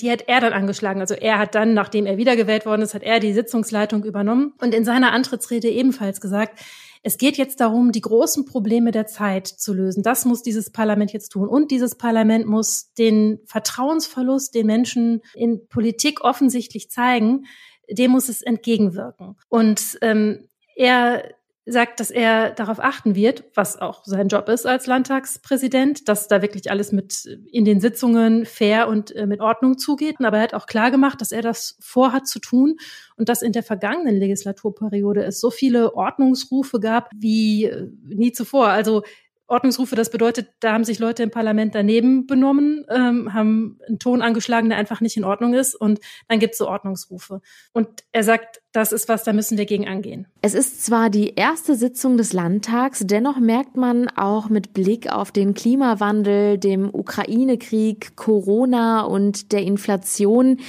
die 0.01 0.11
hat 0.11 0.27
er 0.27 0.41
dann 0.41 0.51
angeschlagen. 0.51 0.99
Also 0.99 1.13
er 1.13 1.39
hat 1.39 1.55
dann, 1.55 1.73
nachdem 1.73 2.05
er 2.05 2.17
wiedergewählt 2.17 2.65
worden 2.65 2.81
ist, 2.81 2.93
hat 2.93 3.03
er 3.03 3.21
die 3.21 3.31
Sitzungsleitung 3.31 4.03
übernommen 4.03 4.55
und 4.59 4.75
in 4.75 4.83
seiner 4.83 5.13
Antrittsrede 5.13 5.69
ebenfalls 5.69 6.19
gesagt, 6.19 6.59
es 7.01 7.17
geht 7.17 7.37
jetzt 7.37 7.61
darum, 7.61 7.93
die 7.93 8.01
großen 8.01 8.43
Probleme 8.43 8.91
der 8.91 9.07
Zeit 9.07 9.47
zu 9.47 9.73
lösen. 9.73 10.03
Das 10.03 10.25
muss 10.25 10.43
dieses 10.43 10.69
Parlament 10.69 11.13
jetzt 11.13 11.29
tun. 11.29 11.47
Und 11.47 11.71
dieses 11.71 11.95
Parlament 11.95 12.45
muss 12.45 12.91
den 12.95 13.39
Vertrauensverlust, 13.45 14.53
den 14.53 14.65
Menschen 14.65 15.21
in 15.33 15.65
Politik 15.69 16.25
offensichtlich 16.25 16.89
zeigen, 16.89 17.45
dem 17.89 18.11
muss 18.11 18.27
es 18.27 18.41
entgegenwirken. 18.41 19.37
Und 19.47 19.97
ähm, 20.01 20.49
er 20.75 21.23
sagt, 21.65 21.99
dass 21.99 22.09
er 22.09 22.51
darauf 22.51 22.79
achten 22.79 23.13
wird, 23.13 23.43
was 23.53 23.79
auch 23.79 24.03
sein 24.03 24.29
Job 24.29 24.49
ist 24.49 24.65
als 24.65 24.87
Landtagspräsident, 24.87 26.07
dass 26.07 26.27
da 26.27 26.41
wirklich 26.41 26.71
alles 26.71 26.91
mit 26.91 27.25
in 27.51 27.65
den 27.65 27.79
Sitzungen 27.79 28.45
fair 28.45 28.87
und 28.87 29.15
äh, 29.15 29.27
mit 29.27 29.41
Ordnung 29.41 29.77
zugeht. 29.77 30.15
Aber 30.19 30.37
er 30.37 30.43
hat 30.43 30.53
auch 30.55 30.65
klar 30.65 30.89
gemacht, 30.89 31.21
dass 31.21 31.31
er 31.31 31.43
das 31.43 31.77
vorhat 31.79 32.27
zu 32.27 32.39
tun 32.39 32.77
und 33.15 33.29
dass 33.29 33.43
in 33.43 33.51
der 33.51 33.63
vergangenen 33.63 34.17
Legislaturperiode 34.17 35.23
es 35.23 35.39
so 35.39 35.51
viele 35.51 35.95
Ordnungsrufe 35.95 36.79
gab 36.79 37.11
wie 37.15 37.65
äh, 37.65 37.89
nie 38.07 38.31
zuvor. 38.31 38.69
Also 38.69 39.03
Ordnungsrufe, 39.51 39.95
das 39.95 40.09
bedeutet, 40.09 40.49
da 40.61 40.73
haben 40.73 40.83
sich 40.85 40.97
Leute 40.97 41.23
im 41.23 41.29
Parlament 41.29 41.75
daneben 41.75 42.25
benommen, 42.25 42.85
ähm, 42.89 43.33
haben 43.33 43.79
einen 43.87 43.99
Ton 43.99 44.21
angeschlagen, 44.21 44.69
der 44.69 44.77
einfach 44.77 45.01
nicht 45.01 45.17
in 45.17 45.23
Ordnung 45.23 45.53
ist 45.53 45.75
und 45.75 45.99
dann 46.27 46.39
gibt 46.39 46.53
es 46.53 46.57
so 46.57 46.67
Ordnungsrufe. 46.67 47.41
Und 47.73 47.87
er 48.11 48.23
sagt, 48.23 48.61
das 48.71 48.93
ist 48.93 49.09
was, 49.09 49.23
da 49.23 49.33
müssen 49.33 49.57
wir 49.57 49.65
gegen 49.65 49.87
angehen. 49.87 50.27
Es 50.41 50.53
ist 50.53 50.85
zwar 50.85 51.09
die 51.09 51.35
erste 51.35 51.75
Sitzung 51.75 52.15
des 52.15 52.31
Landtags, 52.31 53.03
dennoch 53.05 53.39
merkt 53.39 53.75
man 53.75 54.07
auch 54.07 54.49
mit 54.49 54.73
Blick 54.73 55.11
auf 55.11 55.31
den 55.31 55.53
Klimawandel, 55.53 56.57
dem 56.57 56.89
Ukraine-Krieg, 56.93 58.15
Corona 58.15 59.01
und 59.01 59.51
der 59.51 59.63
Inflation, 59.63 60.61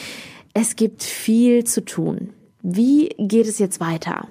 es 0.54 0.76
gibt 0.76 1.02
viel 1.02 1.64
zu 1.64 1.84
tun. 1.84 2.34
Wie 2.62 3.08
geht 3.18 3.46
es 3.46 3.58
jetzt 3.58 3.80
weiter? 3.80 4.28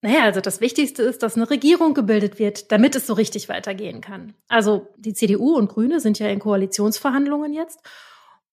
Naja, 0.00 0.22
also 0.22 0.40
das 0.40 0.60
Wichtigste 0.60 1.02
ist, 1.02 1.22
dass 1.22 1.34
eine 1.34 1.50
Regierung 1.50 1.92
gebildet 1.92 2.38
wird, 2.38 2.70
damit 2.70 2.94
es 2.94 3.06
so 3.06 3.14
richtig 3.14 3.48
weitergehen 3.48 4.00
kann. 4.00 4.34
Also 4.46 4.88
die 4.96 5.12
CDU 5.12 5.56
und 5.56 5.68
Grüne 5.68 5.98
sind 5.98 6.18
ja 6.20 6.28
in 6.28 6.38
Koalitionsverhandlungen 6.38 7.52
jetzt. 7.52 7.80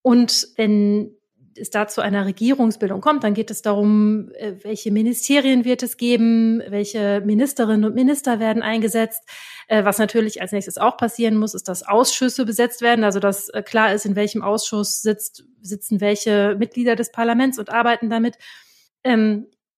Und 0.01 0.47
wenn 0.55 1.15
es 1.57 1.69
da 1.69 1.87
zu 1.87 2.01
einer 2.01 2.25
Regierungsbildung 2.25 2.99
kommt, 2.99 3.23
dann 3.23 3.33
geht 3.33 3.49
es 3.51 3.61
darum, 3.61 4.31
äh, 4.33 4.53
welche 4.63 4.91
Ministerien 4.91 5.65
wird 5.65 5.83
es 5.83 5.97
geben, 5.97 6.61
welche 6.67 7.21
Ministerinnen 7.23 7.85
und 7.85 7.95
Minister 7.95 8.39
werden 8.39 8.61
eingesetzt. 8.61 9.23
Äh, 9.67 9.85
was 9.85 9.97
natürlich 9.97 10.41
als 10.41 10.51
nächstes 10.51 10.77
auch 10.77 10.97
passieren 10.97 11.37
muss, 11.37 11.53
ist, 11.53 11.67
dass 11.67 11.83
Ausschüsse 11.83 12.45
besetzt 12.45 12.81
werden, 12.81 13.03
also 13.03 13.19
dass 13.19 13.49
äh, 13.49 13.61
klar 13.63 13.93
ist, 13.93 14.05
in 14.05 14.15
welchem 14.15 14.41
Ausschuss 14.41 15.01
sitzt, 15.01 15.45
sitzen 15.61 16.01
welche 16.01 16.55
Mitglieder 16.57 16.95
des 16.95 17.11
Parlaments 17.11 17.57
und 17.57 17.69
arbeiten 17.69 18.09
damit. 18.09 18.37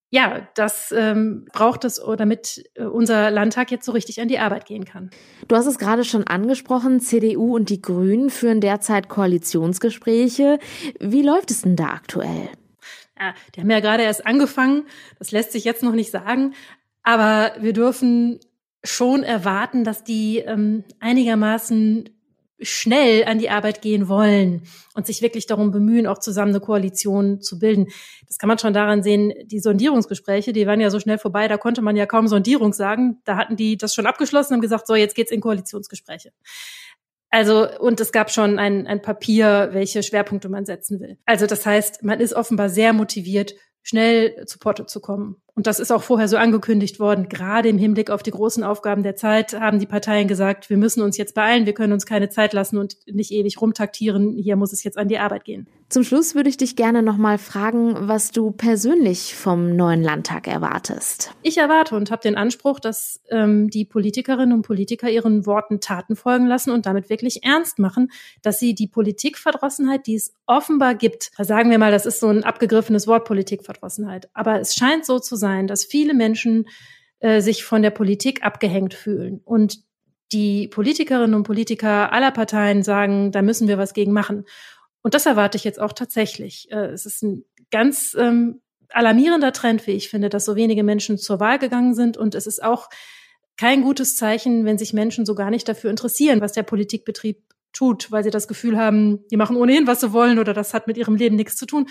Ja, 0.10 0.48
das 0.56 0.94
ähm, 0.96 1.46
braucht 1.52 1.84
es, 1.84 2.02
damit 2.18 2.64
äh, 2.76 2.84
unser 2.84 3.30
Landtag 3.30 3.72
jetzt 3.72 3.86
so 3.86 3.92
richtig 3.92 4.22
an 4.22 4.30
die 4.30 4.40
Arbeit 4.40 4.66
gehen 4.66 4.86
kann. 4.86 5.10
Du 5.50 5.56
hast 5.56 5.66
es 5.66 5.78
gerade 5.78 6.06
schon 6.06 6.26
angesprochen, 6.26 7.02
CDU 7.02 7.56
und 7.56 7.70
die 7.70 7.82
Grünen 7.82 8.30
führen 8.30 8.62
derzeit 8.62 9.10
Koalitionsgespräche. 9.10 10.60
Wie 11.00 11.24
läuft 11.24 11.52
es 11.52 11.62
denn 11.62 11.76
da 11.76 11.88
aktuell? 11.88 12.50
Ja, 13.20 13.34
die 13.54 13.62
haben 13.62 13.70
ja 13.70 13.82
gerade 13.82 14.04
erst 14.04 14.26
angefangen, 14.26 14.86
das 15.20 15.32
lässt 15.32 15.52
sich 15.52 15.66
jetzt 15.66 15.84
noch 15.84 15.94
nicht 15.94 16.12
sagen, 16.12 16.54
aber 17.04 17.54
wir 17.60 17.74
dürfen 17.74 18.40
schon 18.84 19.24
erwarten, 19.24 19.84
dass 19.84 20.04
die 20.04 20.38
ähm, 20.40 20.86
einigermaßen 21.00 22.10
schnell 22.60 23.26
an 23.26 23.40
die 23.40 23.50
Arbeit 23.50 23.82
gehen 23.82 24.08
wollen 24.08 24.64
und 24.96 25.06
sich 25.06 25.22
wirklich 25.22 25.46
darum 25.46 25.72
bemühen, 25.72 26.08
auch 26.08 26.20
zusammen 26.20 26.52
eine 26.52 26.60
Koalition 26.60 27.42
zu 27.42 27.60
bilden. 27.60 27.88
Das 28.28 28.38
kann 28.40 28.48
man 28.48 28.58
schon 28.58 28.74
daran 28.74 29.04
sehen, 29.04 29.34
die 29.46 29.60
Sondierungsgespräche, 29.60 30.54
die 30.54 30.66
waren 30.66 30.82
ja 30.82 30.90
so 30.90 31.00
schnell 31.00 31.20
vorbei, 31.20 31.48
da 31.48 31.58
konnte 31.58 31.82
man 31.82 31.96
ja 31.96 32.06
kaum 32.06 32.28
Sondierung 32.28 32.74
sagen. 32.74 33.22
Da 33.26 33.38
hatten 33.38 33.56
die 33.56 33.78
das 33.78 33.94
schon 33.94 34.08
abgeschlossen 34.08 34.56
und 34.56 34.62
gesagt, 34.62 34.88
so, 34.88 34.96
jetzt 34.96 35.16
geht's 35.16 35.32
in 35.32 35.42
Koalitionsgespräche. 35.42 36.32
Also, 37.30 37.68
und 37.80 38.00
es 38.00 38.12
gab 38.12 38.32
schon 38.32 38.58
ein, 38.58 38.88
ein 38.88 39.02
Papier, 39.02 39.70
welche 39.74 40.02
Schwerpunkte 40.02 40.50
man 40.50 40.66
setzen 40.66 41.00
will. 41.00 41.18
Also, 41.26 41.46
das 41.46 41.66
heißt, 41.66 42.04
man 42.04 42.20
ist 42.20 42.34
offenbar 42.34 42.70
sehr 42.70 42.94
motiviert, 42.94 43.54
schnell 43.84 44.46
zu 44.46 44.60
Porto 44.60 44.86
zu 44.86 45.02
kommen. 45.02 45.42
Und 45.58 45.66
das 45.66 45.80
ist 45.80 45.92
auch 45.92 46.04
vorher 46.04 46.28
so 46.28 46.38
angekündigt 46.38 47.00
worden. 47.00 47.30
Gerade 47.30 47.68
im 47.68 47.80
Hinblick 47.80 48.12
auf 48.12 48.22
die 48.22 48.30
großen 48.30 48.64
Aufgaben 48.64 49.02
der 49.02 49.16
Zeit 49.16 49.60
haben 49.60 49.80
die 49.80 49.88
Parteien 49.88 50.28
gesagt, 50.28 50.70
wir 50.70 50.78
müssen 50.78 51.02
uns 51.02 51.18
jetzt 51.18 51.34
beeilen, 51.34 51.66
wir 51.66 51.74
können 51.74 51.94
uns 51.94 52.06
keine 52.06 52.30
Zeit 52.30 52.54
lassen 52.54 52.78
und 52.78 52.96
nicht 53.08 53.32
ewig 53.32 53.60
rumtaktieren. 53.60 54.38
Hier 54.38 54.56
muss 54.56 54.72
es 54.72 54.84
jetzt 54.84 55.00
an 55.00 55.08
die 55.08 55.18
Arbeit 55.18 55.46
gehen. 55.46 55.68
Zum 55.90 56.04
Schluss 56.04 56.36
würde 56.36 56.50
ich 56.50 56.58
dich 56.58 56.76
gerne 56.76 57.02
nochmal 57.02 57.38
fragen, 57.38 57.96
was 58.10 58.32
du 58.32 58.52
persönlich 58.52 59.36
vom 59.36 59.76
neuen 59.76 60.04
Landtag 60.04 60.46
erwartest. 60.46 61.32
Ich 61.44 61.58
erwarte 61.58 61.96
und 61.96 62.12
habe 62.12 62.22
den 62.22 62.36
Anspruch, 62.36 62.82
dass 62.82 63.22
ähm, 63.30 63.70
die 63.70 63.86
Politikerinnen 63.86 64.54
und 64.54 64.64
Politiker 64.64 65.10
ihren 65.10 65.46
Worten 65.46 65.80
Taten 65.80 66.18
folgen 66.18 66.46
lassen 66.46 66.72
und 66.72 66.86
damit 66.86 67.10
wirklich 67.10 67.46
ernst 67.46 67.80
machen, 67.80 68.12
dass 68.42 68.60
sie 68.60 68.76
die 68.76 68.88
Politikverdrossenheit, 68.88 70.08
die 70.08 70.16
es 70.16 70.34
offenbar 70.46 70.94
gibt, 70.94 71.32
sagen 71.40 71.72
wir 71.72 71.78
mal, 71.78 71.92
das 71.92 72.06
ist 72.06 72.20
so 72.20 72.28
ein 72.28 72.44
abgegriffenes 72.44 73.08
Wort 73.08 73.24
Politikverdrossenheit, 73.24 74.30
aber 74.34 74.60
es 74.60 74.76
scheint 74.76 75.06
so 75.06 75.20
zu 75.20 75.38
sein, 75.38 75.47
sein, 75.48 75.68
dass 75.68 75.86
viele 75.86 76.14
Menschen 76.14 76.68
äh, 77.20 77.42
sich 77.42 77.64
von 77.64 77.82
der 77.82 77.92
Politik 77.92 78.44
abgehängt 78.44 78.94
fühlen 78.94 79.42
und 79.46 79.80
die 80.34 80.68
Politikerinnen 80.68 81.36
und 81.36 81.44
Politiker 81.44 82.12
aller 82.12 82.32
Parteien 82.32 82.84
sagen, 82.84 83.32
da 83.32 83.42
müssen 83.42 83.70
wir 83.70 83.78
was 83.78 83.94
gegen 83.94 84.12
machen. 84.12 84.44
Und 85.02 85.14
das 85.14 85.26
erwarte 85.26 85.58
ich 85.58 85.64
jetzt 85.64 85.80
auch 85.80 85.94
tatsächlich. 85.94 86.70
Äh, 86.70 86.88
es 86.88 87.06
ist 87.06 87.24
ein 87.24 87.46
ganz 87.72 88.16
ähm, 88.20 88.62
alarmierender 88.90 89.54
Trend, 89.54 89.88
wie 89.88 89.92
ich 89.92 90.10
finde, 90.10 90.28
dass 90.28 90.44
so 90.44 90.58
wenige 90.58 90.84
Menschen 90.84 91.18
zur 91.18 91.40
Wahl 91.40 91.60
gegangen 91.60 91.96
sind. 91.96 92.18
Und 92.18 92.36
es 92.36 92.46
ist 92.46 92.62
auch 92.62 92.90
kein 93.56 93.84
gutes 93.84 94.18
Zeichen, 94.18 94.66
wenn 94.66 94.78
sich 94.78 94.92
Menschen 94.92 95.26
so 95.26 95.34
gar 95.34 95.50
nicht 95.50 95.68
dafür 95.70 95.90
interessieren, 95.90 96.42
was 96.42 96.52
der 96.52 96.64
Politikbetrieb 96.64 97.42
tut, 97.72 98.12
weil 98.12 98.24
sie 98.24 98.32
das 98.32 98.50
Gefühl 98.50 98.78
haben, 98.78 99.26
die 99.30 99.38
machen 99.38 99.56
ohnehin, 99.56 99.88
was 99.88 100.02
sie 100.02 100.12
wollen 100.12 100.40
oder 100.40 100.54
das 100.54 100.74
hat 100.74 100.88
mit 100.88 100.98
ihrem 100.98 101.16
Leben 101.16 101.38
nichts 101.38 101.56
zu 101.56 101.66
tun. 101.66 101.88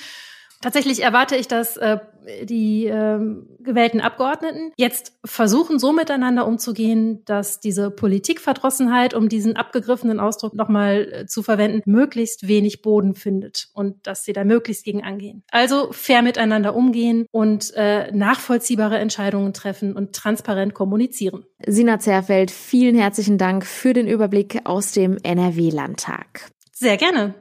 Tatsächlich 0.66 1.04
erwarte 1.04 1.36
ich, 1.36 1.46
dass 1.46 1.76
äh, 1.76 1.98
die 2.42 2.86
äh, 2.86 3.20
gewählten 3.60 4.00
Abgeordneten 4.00 4.72
jetzt 4.76 5.12
versuchen, 5.24 5.78
so 5.78 5.92
miteinander 5.92 6.44
umzugehen, 6.44 7.24
dass 7.24 7.60
diese 7.60 7.88
Politikverdrossenheit, 7.92 9.14
um 9.14 9.28
diesen 9.28 9.54
abgegriffenen 9.54 10.18
Ausdruck 10.18 10.54
nochmal 10.54 11.08
äh, 11.12 11.26
zu 11.26 11.44
verwenden, 11.44 11.82
möglichst 11.88 12.48
wenig 12.48 12.82
Boden 12.82 13.14
findet 13.14 13.68
und 13.74 14.08
dass 14.08 14.24
sie 14.24 14.32
da 14.32 14.42
möglichst 14.42 14.84
gegen 14.84 15.04
angehen. 15.04 15.44
Also 15.52 15.92
fair 15.92 16.22
miteinander 16.22 16.74
umgehen 16.74 17.26
und 17.30 17.72
äh, 17.76 18.10
nachvollziehbare 18.10 18.98
Entscheidungen 18.98 19.52
treffen 19.52 19.94
und 19.94 20.16
transparent 20.16 20.74
kommunizieren. 20.74 21.44
Sina 21.64 22.00
Zerfeld, 22.00 22.50
vielen 22.50 22.96
herzlichen 22.96 23.38
Dank 23.38 23.64
für 23.64 23.92
den 23.92 24.08
Überblick 24.08 24.62
aus 24.64 24.90
dem 24.90 25.16
NRW-Landtag. 25.22 26.50
Sehr 26.72 26.96
gerne. 26.96 27.36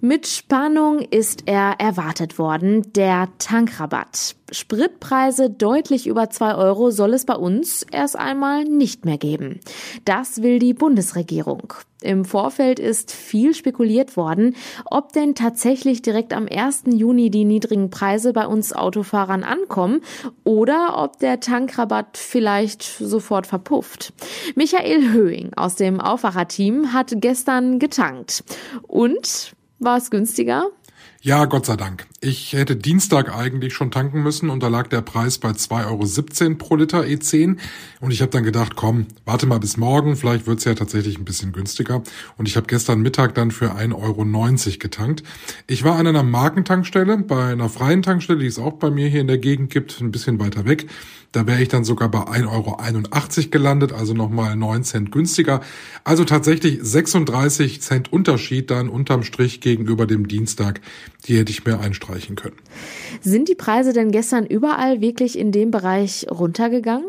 Mit 0.00 0.28
Spannung 0.28 1.00
ist 1.00 1.42
er 1.46 1.80
erwartet 1.80 2.38
worden, 2.38 2.92
der 2.92 3.30
Tankrabatt. 3.38 4.36
Spritpreise 4.52 5.50
deutlich 5.50 6.06
über 6.06 6.30
zwei 6.30 6.54
Euro 6.54 6.92
soll 6.92 7.14
es 7.14 7.26
bei 7.26 7.34
uns 7.34 7.84
erst 7.90 8.16
einmal 8.16 8.62
nicht 8.62 9.04
mehr 9.04 9.18
geben. 9.18 9.58
Das 10.04 10.40
will 10.40 10.60
die 10.60 10.72
Bundesregierung. 10.72 11.74
Im 12.00 12.24
Vorfeld 12.24 12.78
ist 12.78 13.10
viel 13.10 13.54
spekuliert 13.54 14.16
worden, 14.16 14.54
ob 14.84 15.12
denn 15.12 15.34
tatsächlich 15.34 16.00
direkt 16.00 16.32
am 16.32 16.46
1. 16.48 16.84
Juni 16.86 17.28
die 17.28 17.44
niedrigen 17.44 17.90
Preise 17.90 18.32
bei 18.32 18.46
uns 18.46 18.72
Autofahrern 18.72 19.42
ankommen 19.42 20.02
oder 20.44 21.02
ob 21.02 21.18
der 21.18 21.40
Tankrabatt 21.40 22.16
vielleicht 22.16 22.84
sofort 22.84 23.48
verpufft. 23.48 24.12
Michael 24.54 25.10
Höhing 25.10 25.50
aus 25.56 25.74
dem 25.74 26.00
Aufwacherteam 26.00 26.92
hat 26.92 27.14
gestern 27.16 27.80
getankt. 27.80 28.44
Und 28.86 29.57
war 29.78 29.96
es 29.98 30.10
günstiger? 30.10 30.66
Ja, 31.20 31.46
Gott 31.46 31.66
sei 31.66 31.76
Dank. 31.76 32.06
Ich 32.20 32.52
hätte 32.52 32.76
Dienstag 32.76 33.34
eigentlich 33.34 33.74
schon 33.74 33.90
tanken 33.90 34.22
müssen 34.22 34.50
und 34.50 34.62
da 34.62 34.68
lag 34.68 34.86
der 34.86 35.00
Preis 35.00 35.38
bei 35.38 35.50
2,17 35.50 36.46
Euro 36.46 36.54
pro 36.56 36.76
Liter 36.76 37.00
E10 37.00 37.58
und 38.00 38.12
ich 38.12 38.20
habe 38.20 38.30
dann 38.30 38.44
gedacht, 38.44 38.76
komm, 38.76 39.06
warte 39.24 39.46
mal 39.46 39.58
bis 39.58 39.76
morgen, 39.76 40.16
vielleicht 40.16 40.46
wird's 40.46 40.64
ja 40.64 40.74
tatsächlich 40.74 41.18
ein 41.18 41.24
bisschen 41.24 41.52
günstiger 41.52 42.02
und 42.36 42.46
ich 42.46 42.56
habe 42.56 42.68
gestern 42.68 43.00
Mittag 43.00 43.34
dann 43.34 43.50
für 43.50 43.74
1,90 43.74 43.94
Euro 43.94 44.78
getankt. 44.78 45.24
Ich 45.66 45.82
war 45.82 45.96
an 45.96 46.06
einer 46.06 46.22
Markentankstelle, 46.22 47.18
bei 47.18 47.52
einer 47.52 47.68
freien 47.68 48.02
Tankstelle, 48.02 48.38
die 48.38 48.46
es 48.46 48.60
auch 48.60 48.74
bei 48.74 48.90
mir 48.90 49.08
hier 49.08 49.20
in 49.20 49.26
der 49.26 49.38
Gegend 49.38 49.70
gibt, 49.70 50.00
ein 50.00 50.12
bisschen 50.12 50.38
weiter 50.38 50.66
weg 50.66 50.86
da 51.32 51.46
wäre 51.46 51.60
ich 51.60 51.68
dann 51.68 51.84
sogar 51.84 52.10
bei 52.10 52.20
1,81 52.20 52.48
Euro 52.48 53.50
gelandet, 53.50 53.92
also 53.92 54.14
nochmal 54.14 54.56
9 54.56 54.82
Cent 54.82 55.12
günstiger. 55.12 55.60
Also 56.04 56.24
tatsächlich 56.24 56.78
36 56.80 57.82
Cent 57.82 58.12
Unterschied 58.12 58.70
dann 58.70 58.88
unterm 58.88 59.22
Strich 59.22 59.60
gegenüber 59.60 60.06
dem 60.06 60.26
Dienstag. 60.26 60.80
Die 61.26 61.36
hätte 61.36 61.52
ich 61.52 61.64
mir 61.64 61.80
einstreichen 61.80 62.36
können. 62.36 62.56
Sind 63.20 63.48
die 63.48 63.54
Preise 63.54 63.92
denn 63.92 64.10
gestern 64.10 64.46
überall 64.46 65.00
wirklich 65.00 65.38
in 65.38 65.52
dem 65.52 65.70
Bereich 65.70 66.26
runtergegangen? 66.30 67.08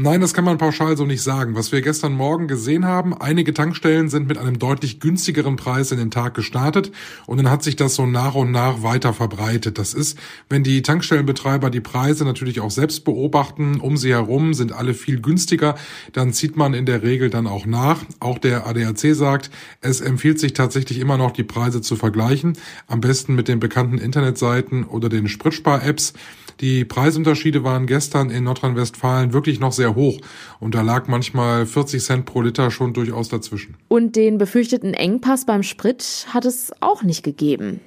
Nein, 0.00 0.20
das 0.20 0.32
kann 0.32 0.44
man 0.44 0.58
pauschal 0.58 0.96
so 0.96 1.04
nicht 1.04 1.22
sagen. 1.22 1.56
Was 1.56 1.72
wir 1.72 1.82
gestern 1.82 2.12
Morgen 2.12 2.46
gesehen 2.46 2.84
haben, 2.84 3.20
einige 3.20 3.52
Tankstellen 3.52 4.08
sind 4.08 4.28
mit 4.28 4.38
einem 4.38 4.60
deutlich 4.60 5.00
günstigeren 5.00 5.56
Preis 5.56 5.90
in 5.90 5.98
den 5.98 6.12
Tag 6.12 6.34
gestartet 6.34 6.92
und 7.26 7.38
dann 7.38 7.50
hat 7.50 7.64
sich 7.64 7.74
das 7.74 7.96
so 7.96 8.06
nach 8.06 8.36
und 8.36 8.52
nach 8.52 8.84
weiter 8.84 9.12
verbreitet. 9.12 9.76
Das 9.76 9.94
ist, 9.94 10.16
wenn 10.48 10.62
die 10.62 10.82
Tankstellenbetreiber 10.82 11.68
die 11.68 11.80
Preise 11.80 12.24
natürlich 12.24 12.60
auch 12.60 12.70
selbst 12.70 13.04
beobachten, 13.04 13.80
um 13.80 13.96
sie 13.96 14.12
herum 14.12 14.54
sind 14.54 14.70
alle 14.70 14.94
viel 14.94 15.20
günstiger, 15.20 15.74
dann 16.12 16.32
zieht 16.32 16.56
man 16.56 16.74
in 16.74 16.86
der 16.86 17.02
Regel 17.02 17.28
dann 17.28 17.48
auch 17.48 17.66
nach. 17.66 18.04
Auch 18.20 18.38
der 18.38 18.68
ADAC 18.68 19.16
sagt, 19.16 19.50
es 19.80 20.00
empfiehlt 20.00 20.38
sich 20.38 20.52
tatsächlich 20.52 21.00
immer 21.00 21.18
noch 21.18 21.32
die 21.32 21.42
Preise 21.42 21.80
zu 21.80 21.96
vergleichen, 21.96 22.56
am 22.86 23.00
besten 23.00 23.34
mit 23.34 23.48
den 23.48 23.58
bekannten 23.58 23.98
Internetseiten 23.98 24.84
oder 24.84 25.08
den 25.08 25.26
Spritspar-Apps. 25.26 26.12
Die 26.60 26.84
Preisunterschiede 26.84 27.62
waren 27.62 27.86
gestern 27.86 28.30
in 28.30 28.44
Nordrhein-Westfalen 28.44 29.32
wirklich 29.32 29.60
noch 29.60 29.72
sehr 29.72 29.94
hoch 29.94 30.18
und 30.58 30.74
da 30.74 30.82
lag 30.82 31.06
manchmal 31.06 31.66
40 31.66 32.02
Cent 32.02 32.26
pro 32.26 32.40
Liter 32.42 32.72
schon 32.72 32.92
durchaus 32.92 33.28
dazwischen. 33.28 33.76
Und 33.86 34.16
den 34.16 34.38
befürchteten 34.38 34.92
Engpass 34.92 35.46
beim 35.46 35.62
Sprit 35.62 36.26
hat 36.32 36.44
es 36.44 36.72
auch 36.80 37.04
nicht 37.04 37.22
gegeben. 37.22 37.80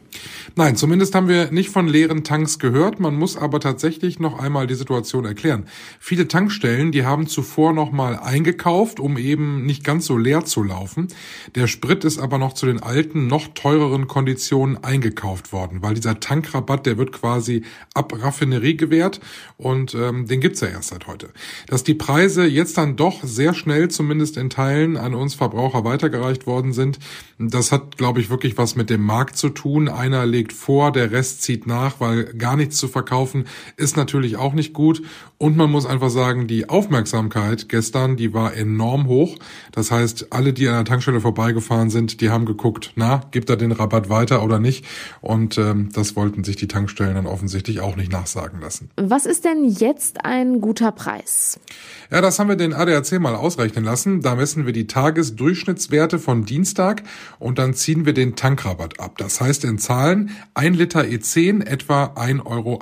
Nein, 0.56 0.76
zumindest 0.76 1.16
haben 1.16 1.30
wir 1.30 1.52
nicht 1.52 1.70
von 1.70 1.88
leeren 1.88 2.24
Tanks 2.24 2.60
gehört. 2.60 3.00
Man 3.00 3.16
muss 3.16 3.38
aber 3.38 3.62
tatsächlich 3.62 4.20
noch 4.20 4.40
einmal 4.40 4.68
die 4.68 4.76
Situation 4.76 5.24
erklären. 5.24 5.66
Viele 6.00 6.28
Tankstellen, 6.28 6.92
die 6.92 7.06
haben 7.06 7.28
zuvor 7.28 7.72
noch 7.72 7.92
mal 7.92 8.18
eingekauft, 8.18 9.00
um 9.00 9.18
eben 9.18 9.66
nicht 9.66 9.86
ganz 9.86 10.06
so 10.06 10.18
leer 10.18 10.44
zu 10.44 10.64
laufen. 10.64 11.08
Der 11.56 11.68
Sprit 11.68 12.04
ist 12.04 12.20
aber 12.20 12.38
noch 12.38 12.54
zu 12.54 12.66
den 12.66 12.84
alten, 12.84 13.28
noch 13.28 13.48
teureren 13.54 14.08
Konditionen 14.08 14.84
eingekauft 14.84 15.54
worden, 15.54 15.82
weil 15.82 15.94
dieser 15.94 16.20
Tankrabatt, 16.20 16.86
der 16.86 16.98
wird 16.98 17.14
quasi 17.14 17.64
ab 17.94 18.14
Raffinerie 18.22 18.61
gewährt 18.62 19.20
und 19.58 19.94
ähm, 19.94 20.28
den 20.28 20.40
gibt's 20.40 20.62
ja 20.62 20.68
erst 20.68 20.90
seit 20.90 21.08
heute. 21.08 21.30
Dass 21.68 21.84
die 21.84 21.94
Preise 21.94 22.46
jetzt 22.46 22.78
dann 22.78 22.96
doch 22.96 23.24
sehr 23.24 23.54
schnell, 23.54 23.90
zumindest 23.90 24.38
in 24.38 24.50
Teilen, 24.50 24.98
an 24.98 25.14
uns 25.14 25.36
Verbraucher 25.36 25.84
weitergereicht 25.84 26.48
worden 26.48 26.74
sind, 26.74 27.00
das 27.38 27.72
hat, 27.72 27.98
glaube 27.98 28.22
ich, 28.22 28.30
wirklich 28.30 28.58
was 28.58 28.76
mit 28.76 28.90
dem 28.90 29.02
Markt 29.02 29.38
zu 29.38 29.50
tun 29.50 29.90
einer 29.90 30.26
legt 30.26 30.54
vor, 30.54 30.92
der 30.92 31.12
Rest 31.12 31.42
zieht 31.42 31.68
nach, 31.68 32.00
weil 32.00 32.26
gar 32.34 32.56
nichts 32.56 32.78
zu 32.78 32.88
verkaufen 32.88 33.46
ist 33.78 33.98
natürlich 33.98 34.38
auch 34.38 34.54
nicht 34.54 34.74
gut. 34.74 35.02
Und 35.42 35.58
man 35.58 35.72
muss 35.72 35.88
einfach 35.88 36.12
sagen, 36.12 36.46
die 36.46 36.70
Aufmerksamkeit 36.70 37.68
gestern, 37.68 38.16
die 38.16 38.32
war 38.32 38.54
enorm 38.54 39.08
hoch. 39.08 39.40
Das 39.72 39.90
heißt, 39.90 40.28
alle, 40.30 40.54
die 40.54 40.68
an 40.68 40.76
der 40.76 40.86
Tankstelle 40.86 41.20
vorbeigefahren 41.20 41.90
sind, 41.90 42.22
die 42.22 42.30
haben 42.30 42.46
geguckt, 42.46 42.92
na, 42.96 43.22
gibt 43.32 43.50
er 43.50 43.58
den 43.58 43.72
Rabatt 43.72 44.08
weiter 44.08 44.44
oder 44.44 44.60
nicht? 44.60 44.86
Und 45.20 45.58
ähm, 45.58 45.90
das 45.94 46.16
wollten 46.16 46.44
sich 46.44 46.58
die 46.58 46.68
Tankstellen 46.68 47.16
dann 47.16 47.26
offensichtlich 47.26 47.80
auch 47.80 47.96
nicht 47.96 48.12
nachsagen 48.12 48.62
lassen. 48.62 48.92
Was 48.98 49.26
ist 49.26 49.44
denn 49.44 49.66
jetzt 49.66 50.24
ein 50.26 50.62
guter 50.62 50.92
Preis? 50.92 51.60
Ja, 52.12 52.22
das 52.22 52.38
haben 52.38 52.48
wir 52.48 52.56
den 52.56 52.74
ADAC 52.74 53.20
mal 53.20 53.34
ausrechnen 53.34 53.84
lassen. 53.84 54.22
Da 54.22 54.36
messen 54.36 54.68
wir 54.68 54.74
die 54.74 54.86
Tagesdurchschnittswerte 54.86 56.20
von 56.20 56.46
Dienstag 56.46 57.02
und 57.40 57.58
dann 57.58 57.74
ziehen 57.74 58.06
wir 58.06 58.14
den 58.14 58.36
Tankrabatt 58.36 59.00
ab. 59.00 59.18
Das 59.18 59.42
heißt 59.42 59.64
in 59.64 59.80
Zahlen 59.80 60.30
1 60.54 60.78
Liter 60.78 61.02
E10 61.02 61.66
etwa 61.66 62.14
1,80 62.16 62.46
Euro. 62.46 62.80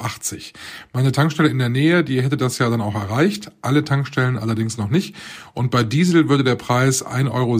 Meine 0.92 1.14
Tankstelle 1.14 1.48
in 1.48 1.60
der 1.60 1.70
Nähe, 1.70 2.04
die 2.04 2.22
hätte 2.22 2.36
das 2.36 2.49
ja 2.58 2.70
dann 2.70 2.82
auch 2.82 2.96
erreicht, 2.96 3.52
alle 3.62 3.84
Tankstellen 3.84 4.38
allerdings 4.38 4.78
noch 4.78 4.90
nicht. 4.90 5.16
Und 5.54 5.72
bei 5.72 5.84
Diesel 5.84 6.30
würde 6.30 6.44
der 6.44 6.56
Preis 6.56 7.06
1,87 7.06 7.30
Euro 7.32 7.56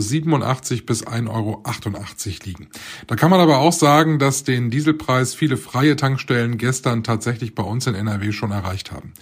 bis 0.86 1.06
1,88 1.06 1.28
Euro 1.28 1.62
liegen. 2.44 2.68
Da 3.06 3.16
kann 3.16 3.30
man 3.30 3.40
aber 3.40 3.58
auch 3.58 3.72
sagen, 3.72 4.18
dass 4.18 4.44
den 4.44 4.70
Dieselpreis 4.70 5.34
viele 5.34 5.56
freie 5.56 5.96
Tankstellen 5.96 6.58
gestern 6.58 7.04
tatsächlich 7.04 7.54
bei 7.54 7.62
uns 7.62 7.86
in 7.86 7.94
NRW 7.94 8.32
schon 8.32 8.50
erreicht 8.50 8.90
haben. 8.90 9.12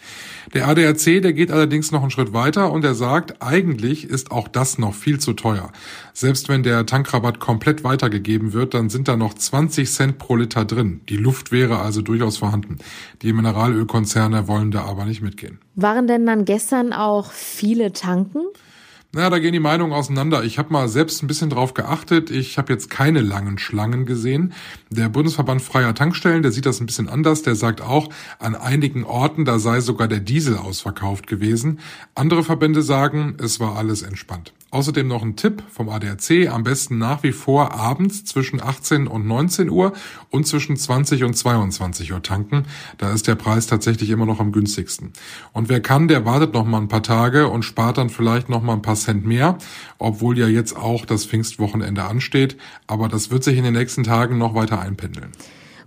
Der 0.55 0.67
ADAC, 0.67 1.21
der 1.21 1.33
geht 1.35 1.51
allerdings 1.51 1.93
noch 1.93 2.01
einen 2.01 2.11
Schritt 2.11 2.33
weiter 2.33 2.73
und 2.73 2.85
er 2.85 2.95
sagt, 2.95 3.43
eigentlich 3.43 4.05
ist 4.05 4.31
auch 4.31 4.49
das 4.49 4.79
noch 4.79 4.95
viel 4.95 5.21
zu 5.21 5.35
teuer. 5.35 5.71
Selbst 6.15 6.49
wenn 6.49 6.63
der 6.63 6.87
Tankrabatt 6.87 7.39
komplett 7.39 7.85
weitergegeben 7.85 8.53
wird, 8.53 8.75
dann 8.75 8.89
sind 8.89 9.09
da 9.09 9.17
noch 9.17 9.35
20 9.35 9.93
Cent 9.93 10.19
pro 10.19 10.37
Liter 10.37 10.65
drin. 10.65 11.03
Die 11.09 11.17
Luft 11.17 11.53
wäre 11.53 11.81
also 11.81 12.01
durchaus 12.01 12.39
vorhanden. 12.39 12.79
Die 13.23 13.33
Mineralölkonzerne 13.33 14.49
wollen 14.49 14.71
da 14.71 14.85
aber 14.85 15.05
nicht 15.05 15.23
mitgehen. 15.23 15.58
Waren 15.75 16.07
denn 16.07 16.27
dann 16.27 16.45
gestern 16.45 16.93
auch 16.93 17.33
viele 17.33 17.93
tanken? 17.93 18.41
Na, 19.13 19.31
da 19.31 19.39
gehen 19.39 19.55
die 19.55 19.61
Meinungen 19.61 19.95
auseinander. 19.95 20.45
Ich 20.45 20.59
habe 20.59 20.71
mal 20.71 20.87
selbst 20.87 21.23
ein 21.23 21.29
bisschen 21.29 21.49
drauf 21.49 21.73
geachtet. 21.73 22.31
Ich 22.31 22.59
habe 22.59 22.73
jetzt 22.75 22.91
keine 22.91 23.23
langen 23.23 23.57
Schlangen 23.57 24.05
gesehen. 24.05 24.53
Der 24.91 25.09
Bundesverband 25.09 25.63
freier 25.63 25.95
Tankstellen, 25.95 26.43
der 26.43 26.53
sieht 26.53 26.67
das 26.67 26.81
ein 26.81 26.87
bisschen 26.87 27.09
anders. 27.09 27.41
Der 27.43 27.55
sagt 27.55 27.81
auch, 27.81 28.11
an 28.39 28.55
einigen 28.55 29.05
Orten, 29.05 29.47
da 29.47 29.59
sei 29.59 29.81
sogar 29.81 30.09
der 30.09 30.21
Diesel 30.21 30.59
ausverkauft 30.59 31.27
gewesen. 31.27 31.81
Andere 32.15 32.45
Verbände 32.45 32.83
sagen, 32.83 33.37
es 33.43 33.61
war 33.61 33.77
alles 33.77 34.03
entspannt. 34.03 34.53
Außerdem 34.71 35.09
noch 35.09 35.23
ein 35.23 35.35
Tipp 35.35 35.63
vom 35.71 35.89
ADAC, 35.89 36.49
am 36.49 36.63
besten 36.63 36.99
nach 36.99 37.23
wie 37.23 37.33
vor 37.33 37.73
abends 37.73 38.27
zwischen 38.27 38.61
18 38.61 39.07
und 39.07 39.27
19 39.27 39.71
Uhr 39.71 39.95
und 40.29 40.47
zwischen 40.47 40.77
20 40.77 41.25
und 41.25 41.33
22 41.35 42.13
Uhr 42.13 42.23
tanken. 42.23 42.67
Da 42.99 43.11
ist 43.13 43.27
der 43.27 43.35
Preis 43.35 43.67
tatsächlich 43.67 44.11
immer 44.11 44.27
noch 44.27 44.41
am 44.41 44.53
günstigsten. 44.53 45.15
Und 45.55 45.71
wer 45.71 45.81
kann, 45.81 46.07
der 46.07 46.27
wartet 46.27 46.53
noch 46.53 46.67
mal 46.67 46.83
ein 46.83 46.89
paar 46.89 47.03
Tage 47.03 47.49
und 47.49 47.63
spart 47.63 47.97
dann 47.97 48.11
vielleicht 48.11 48.51
noch 48.51 48.63
mal 48.63 48.75
ein 48.75 48.83
paar 48.83 48.97
Cent 48.97 49.25
mehr, 49.25 49.57
obwohl 49.97 50.39
ja 50.39 50.49
jetzt 50.49 50.77
auch 50.77 51.07
das 51.07 51.25
Pfingstwochenende 51.25 52.05
ansteht. 52.05 52.59
Aber 52.87 53.09
das 53.09 53.31
wird 53.31 53.45
sich 53.45 53.57
in 53.57 53.65
den 53.65 53.75
nächsten 53.75 54.05
Tagen 54.05 54.37
noch 54.37 54.55
weiter 54.55 54.81
einpendeln. 54.81 55.33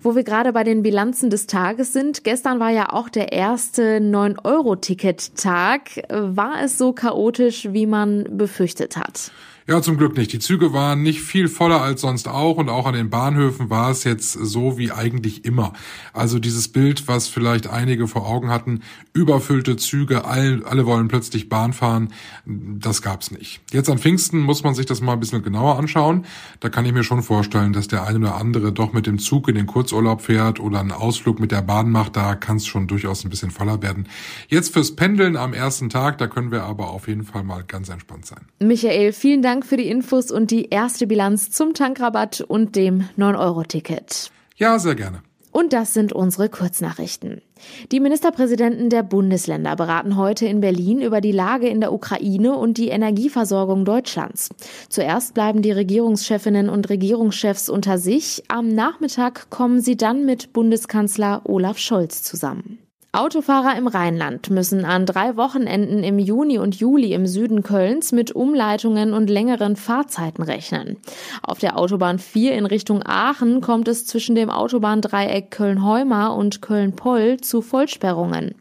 Wo 0.04 0.16
wir 0.16 0.24
gerade 0.24 0.52
bei 0.52 0.64
den 0.64 0.82
Bilanzen 0.82 1.30
des 1.30 1.46
Tages 1.46 1.94
sind. 1.94 2.24
Gestern 2.24 2.60
war 2.60 2.72
ja 2.72 2.92
auch 2.92 3.10
der 3.10 3.32
erste 3.32 4.00
9-Euro-Ticket-Tag. 4.00 6.08
War 6.10 6.64
es 6.64 6.78
so 6.78 6.92
chaotisch, 6.92 7.68
wie 7.72 7.86
man 7.86 8.38
befürchtet 8.38 8.98
hat? 8.98 9.32
Ja, 9.72 9.82
zum 9.82 9.96
Glück 9.96 10.18
nicht. 10.18 10.34
Die 10.34 10.40
Züge 10.40 10.74
waren 10.74 11.02
nicht 11.02 11.22
viel 11.22 11.48
voller 11.48 11.82
als 11.82 12.02
sonst 12.02 12.28
auch 12.28 12.58
und 12.58 12.68
auch 12.68 12.86
an 12.86 12.94
den 12.94 13.10
Bahnhöfen 13.10 13.70
war 13.70 13.90
es 13.90 14.04
jetzt 14.04 14.34
so 14.34 14.78
wie 14.78 14.92
eigentlich 14.92 15.46
immer. 15.46 15.72
Also 16.12 16.40
dieses 16.40 16.68
Bild, 16.68 17.08
was 17.08 17.30
vielleicht 17.30 17.68
einige 17.68 18.10
vor 18.10 18.28
Augen 18.28 18.50
hatten, 18.50 18.82
überfüllte 19.14 19.78
Züge, 19.78 20.26
alle, 20.26 20.66
alle 20.66 20.86
wollen 20.86 21.08
plötzlich 21.08 21.48
Bahn 21.48 21.72
fahren, 21.72 22.10
das 22.46 23.02
gab's 23.02 23.32
nicht. 23.32 23.62
Jetzt 23.72 23.90
an 23.90 23.98
Pfingsten 23.98 24.40
muss 24.40 24.62
man 24.66 24.76
sich 24.76 24.86
das 24.86 25.00
mal 25.00 25.14
ein 25.14 25.22
bisschen 25.22 25.42
genauer 25.42 25.78
anschauen. 25.78 26.26
Da 26.60 26.68
kann 26.68 26.86
ich 26.86 26.92
mir 26.92 27.06
schon 27.06 27.24
vorstellen, 27.24 27.72
dass 27.72 27.88
der 27.88 28.06
eine 28.06 28.20
oder 28.20 28.36
andere 28.36 28.74
doch 28.74 28.92
mit 28.92 29.08
dem 29.08 29.20
Zug 29.20 29.48
in 29.48 29.56
den 29.56 29.68
Kurzurlaub 29.68 30.22
fährt 30.22 30.60
oder 30.60 30.82
einen 30.82 30.92
Ausflug 30.92 31.40
mit 31.40 31.54
der 31.54 31.62
Bahn 31.62 31.92
macht. 31.92 32.18
Da 32.18 32.36
kann 32.36 32.58
es 32.58 32.68
schon 32.68 32.88
durchaus 32.88 33.24
ein 33.24 33.30
bisschen 33.30 33.52
voller 33.52 33.82
werden. 33.82 34.10
Jetzt 34.50 34.74
fürs 34.74 34.98
Pendeln 34.98 35.38
am 35.38 35.54
ersten 35.54 35.88
Tag, 35.88 36.18
da 36.18 36.28
können 36.28 36.52
wir 36.52 36.64
aber 36.64 36.90
auf 36.90 37.08
jeden 37.08 37.24
Fall 37.24 37.46
mal 37.46 37.64
ganz 37.66 37.88
entspannt 37.88 38.26
sein. 38.26 38.42
Michael, 38.60 39.14
vielen 39.14 39.42
Dank 39.42 39.61
Dank 39.62 39.70
für 39.70 39.78
die 39.78 39.90
Infos 39.90 40.32
und 40.32 40.50
die 40.50 40.70
erste 40.70 41.06
Bilanz 41.06 41.52
zum 41.52 41.76
Tankrabatt 41.76 42.42
und 42.42 42.76
dem 42.76 43.08
9-Euro-Ticket. 43.16 44.32
Ja, 44.56 44.80
sehr 44.80 44.96
gerne. 44.96 45.22
Und 45.52 45.72
das 45.72 45.94
sind 45.94 46.14
unsere 46.14 46.50
Kurznachrichten. 46.50 47.44
Die 47.92 48.00
Ministerpräsidenten 48.00 48.90
der 48.90 49.04
Bundesländer 49.04 49.76
beraten 49.76 50.18
heute 50.18 50.48
in 50.48 50.62
Berlin 50.62 51.00
über 51.00 51.22
die 51.22 51.32
Lage 51.32 51.68
in 51.68 51.80
der 51.80 51.94
Ukraine 51.94 52.58
und 52.58 52.80
die 52.80 52.88
Energieversorgung 52.88 53.86
Deutschlands. 53.86 54.50
Zuerst 54.90 55.36
bleiben 55.36 55.62
die 55.62 55.72
Regierungschefinnen 55.72 56.68
und 56.68 56.90
Regierungschefs 56.90 57.70
unter 57.70 58.00
sich. 58.00 58.42
Am 58.48 58.68
Nachmittag 58.68 59.52
kommen 59.52 59.80
sie 59.80 59.96
dann 59.96 60.26
mit 60.26 60.54
Bundeskanzler 60.54 61.42
Olaf 61.44 61.78
Scholz 61.78 62.24
zusammen. 62.24 62.80
Autofahrer 63.14 63.78
im 63.78 63.88
Rheinland 63.88 64.50
müssen 64.52 64.86
an 64.86 65.06
drei 65.06 65.36
Wochenenden 65.36 66.02
im 66.02 66.18
Juni 66.18 66.60
und 66.60 66.76
Juli 66.76 67.12
im 67.12 67.28
Süden 67.28 67.62
Kölns 67.62 68.14
mit 68.14 68.32
Umleitungen 68.32 69.12
und 69.12 69.30
längeren 69.30 69.76
Fahrzeiten 69.76 70.44
rechnen. 70.44 70.96
Auf 71.44 71.60
der 71.60 71.78
Autobahn 71.78 72.20
4 72.20 72.54
in 72.54 72.66
Richtung 72.66 73.04
Aachen 73.06 73.60
kommt 73.60 73.90
es 73.90 74.06
zwischen 74.06 74.36
dem 74.36 74.50
Autobahndreieck 74.50 75.52
Köln-Heumar 75.52 76.38
und 76.38 76.62
Köln-Poll 76.62 77.42
zu 77.42 77.62
Vollsperrungen. 77.62 78.56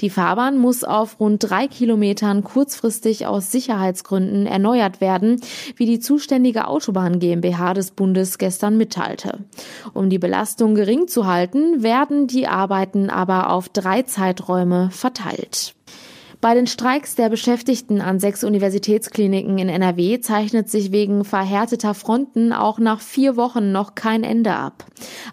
Die 0.00 0.08
Fahrbahn 0.08 0.56
muss 0.56 0.84
auf 0.84 1.20
rund 1.20 1.50
drei 1.50 1.68
Kilometern 1.68 2.44
kurzfristig 2.44 3.26
aus 3.26 3.52
Sicherheitsgründen 3.52 4.46
erneuert 4.46 5.02
werden, 5.02 5.38
wie 5.76 5.84
die 5.84 6.00
zuständige 6.00 6.66
Autobahn 6.66 7.18
GmbH 7.18 7.74
des 7.74 7.90
Bundes 7.90 8.38
gestern 8.38 8.78
mitteilte. 8.78 9.40
Um 9.92 10.08
die 10.08 10.18
Belastung 10.18 10.74
gering 10.74 11.08
zu 11.08 11.26
halten, 11.26 11.82
werden 11.82 12.26
die 12.26 12.48
Arbeiten 12.48 13.10
aber 13.10 13.50
auf 13.50 13.68
drei 13.82 14.02
Zeiträume 14.02 14.90
verteilt. 14.90 15.74
Bei 16.42 16.54
den 16.54 16.66
Streiks 16.66 17.14
der 17.14 17.28
Beschäftigten 17.28 18.00
an 18.00 18.18
sechs 18.18 18.42
Universitätskliniken 18.42 19.58
in 19.58 19.68
NRW 19.68 20.18
zeichnet 20.18 20.68
sich 20.68 20.90
wegen 20.90 21.24
verhärteter 21.24 21.94
Fronten 21.94 22.52
auch 22.52 22.80
nach 22.80 23.00
vier 23.00 23.36
Wochen 23.36 23.70
noch 23.70 23.94
kein 23.94 24.24
Ende 24.24 24.52
ab. 24.52 24.84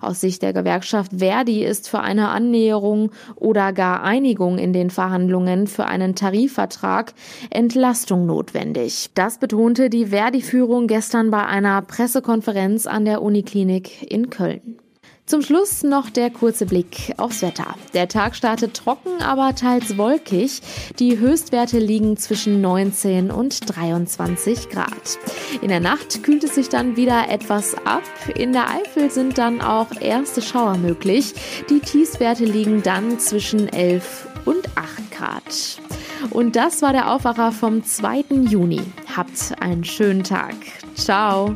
Aus 0.01 0.21
Sicht 0.21 0.43
der 0.43 0.53
Gewerkschaft 0.53 1.13
Verdi 1.17 1.65
ist 1.65 1.89
für 1.89 2.01
eine 2.01 2.27
Annäherung 2.27 3.09
oder 3.35 3.73
gar 3.73 4.03
Einigung 4.03 4.59
in 4.59 4.71
den 4.71 4.91
Verhandlungen 4.91 5.65
für 5.65 5.85
einen 5.85 6.13
Tarifvertrag 6.13 7.15
Entlastung 7.49 8.27
notwendig. 8.27 9.09
Das 9.15 9.39
betonte 9.39 9.89
die 9.89 10.07
Verdi-Führung 10.07 10.85
gestern 10.85 11.31
bei 11.31 11.43
einer 11.43 11.81
Pressekonferenz 11.81 12.85
an 12.85 13.05
der 13.05 13.23
Uniklinik 13.23 14.11
in 14.11 14.29
Köln. 14.29 14.77
Zum 15.29 15.43
Schluss 15.43 15.83
noch 15.83 16.09
der 16.09 16.31
kurze 16.31 16.65
Blick 16.65 17.13
aufs 17.17 17.43
Wetter. 17.43 17.75
Der 17.93 18.07
Tag 18.07 18.35
startet 18.35 18.73
trocken, 18.73 19.21
aber 19.21 19.53
teils 19.53 19.95
wolkig. 19.95 20.59
Die 20.97 21.19
Höchstwerte 21.19 21.77
liegen 21.77 22.17
zwischen 22.17 22.61
19 22.61 23.29
und 23.29 23.59
23 23.77 24.69
Grad. 24.69 25.19
In 25.61 25.67
der 25.67 25.81
Nacht 25.81 26.23
kühlt 26.23 26.43
es 26.43 26.55
sich 26.55 26.69
dann 26.69 26.95
wieder 26.95 27.29
etwas 27.29 27.75
ab. 27.85 28.01
In 28.33 28.53
der 28.53 28.71
Eifel 28.71 29.11
sind 29.11 29.37
dann 29.37 29.61
auch 29.61 29.91
erste 30.01 30.41
Schauer 30.41 30.77
möglich. 30.77 31.35
Die 31.69 31.79
Tiefstwerte 31.79 32.45
liegen 32.45 32.81
dann 32.81 33.19
zwischen 33.19 33.67
11 33.67 34.27
und 34.45 34.67
8 34.73 35.11
Grad. 35.11 35.79
Und 36.31 36.55
das 36.55 36.81
war 36.81 36.91
der 36.91 37.13
Aufwacher 37.13 37.51
vom 37.51 37.83
2. 37.83 38.25
Juni. 38.49 38.81
Habt 39.15 39.61
einen 39.61 39.83
schönen 39.83 40.23
Tag. 40.23 40.55
Ciao. 40.95 41.55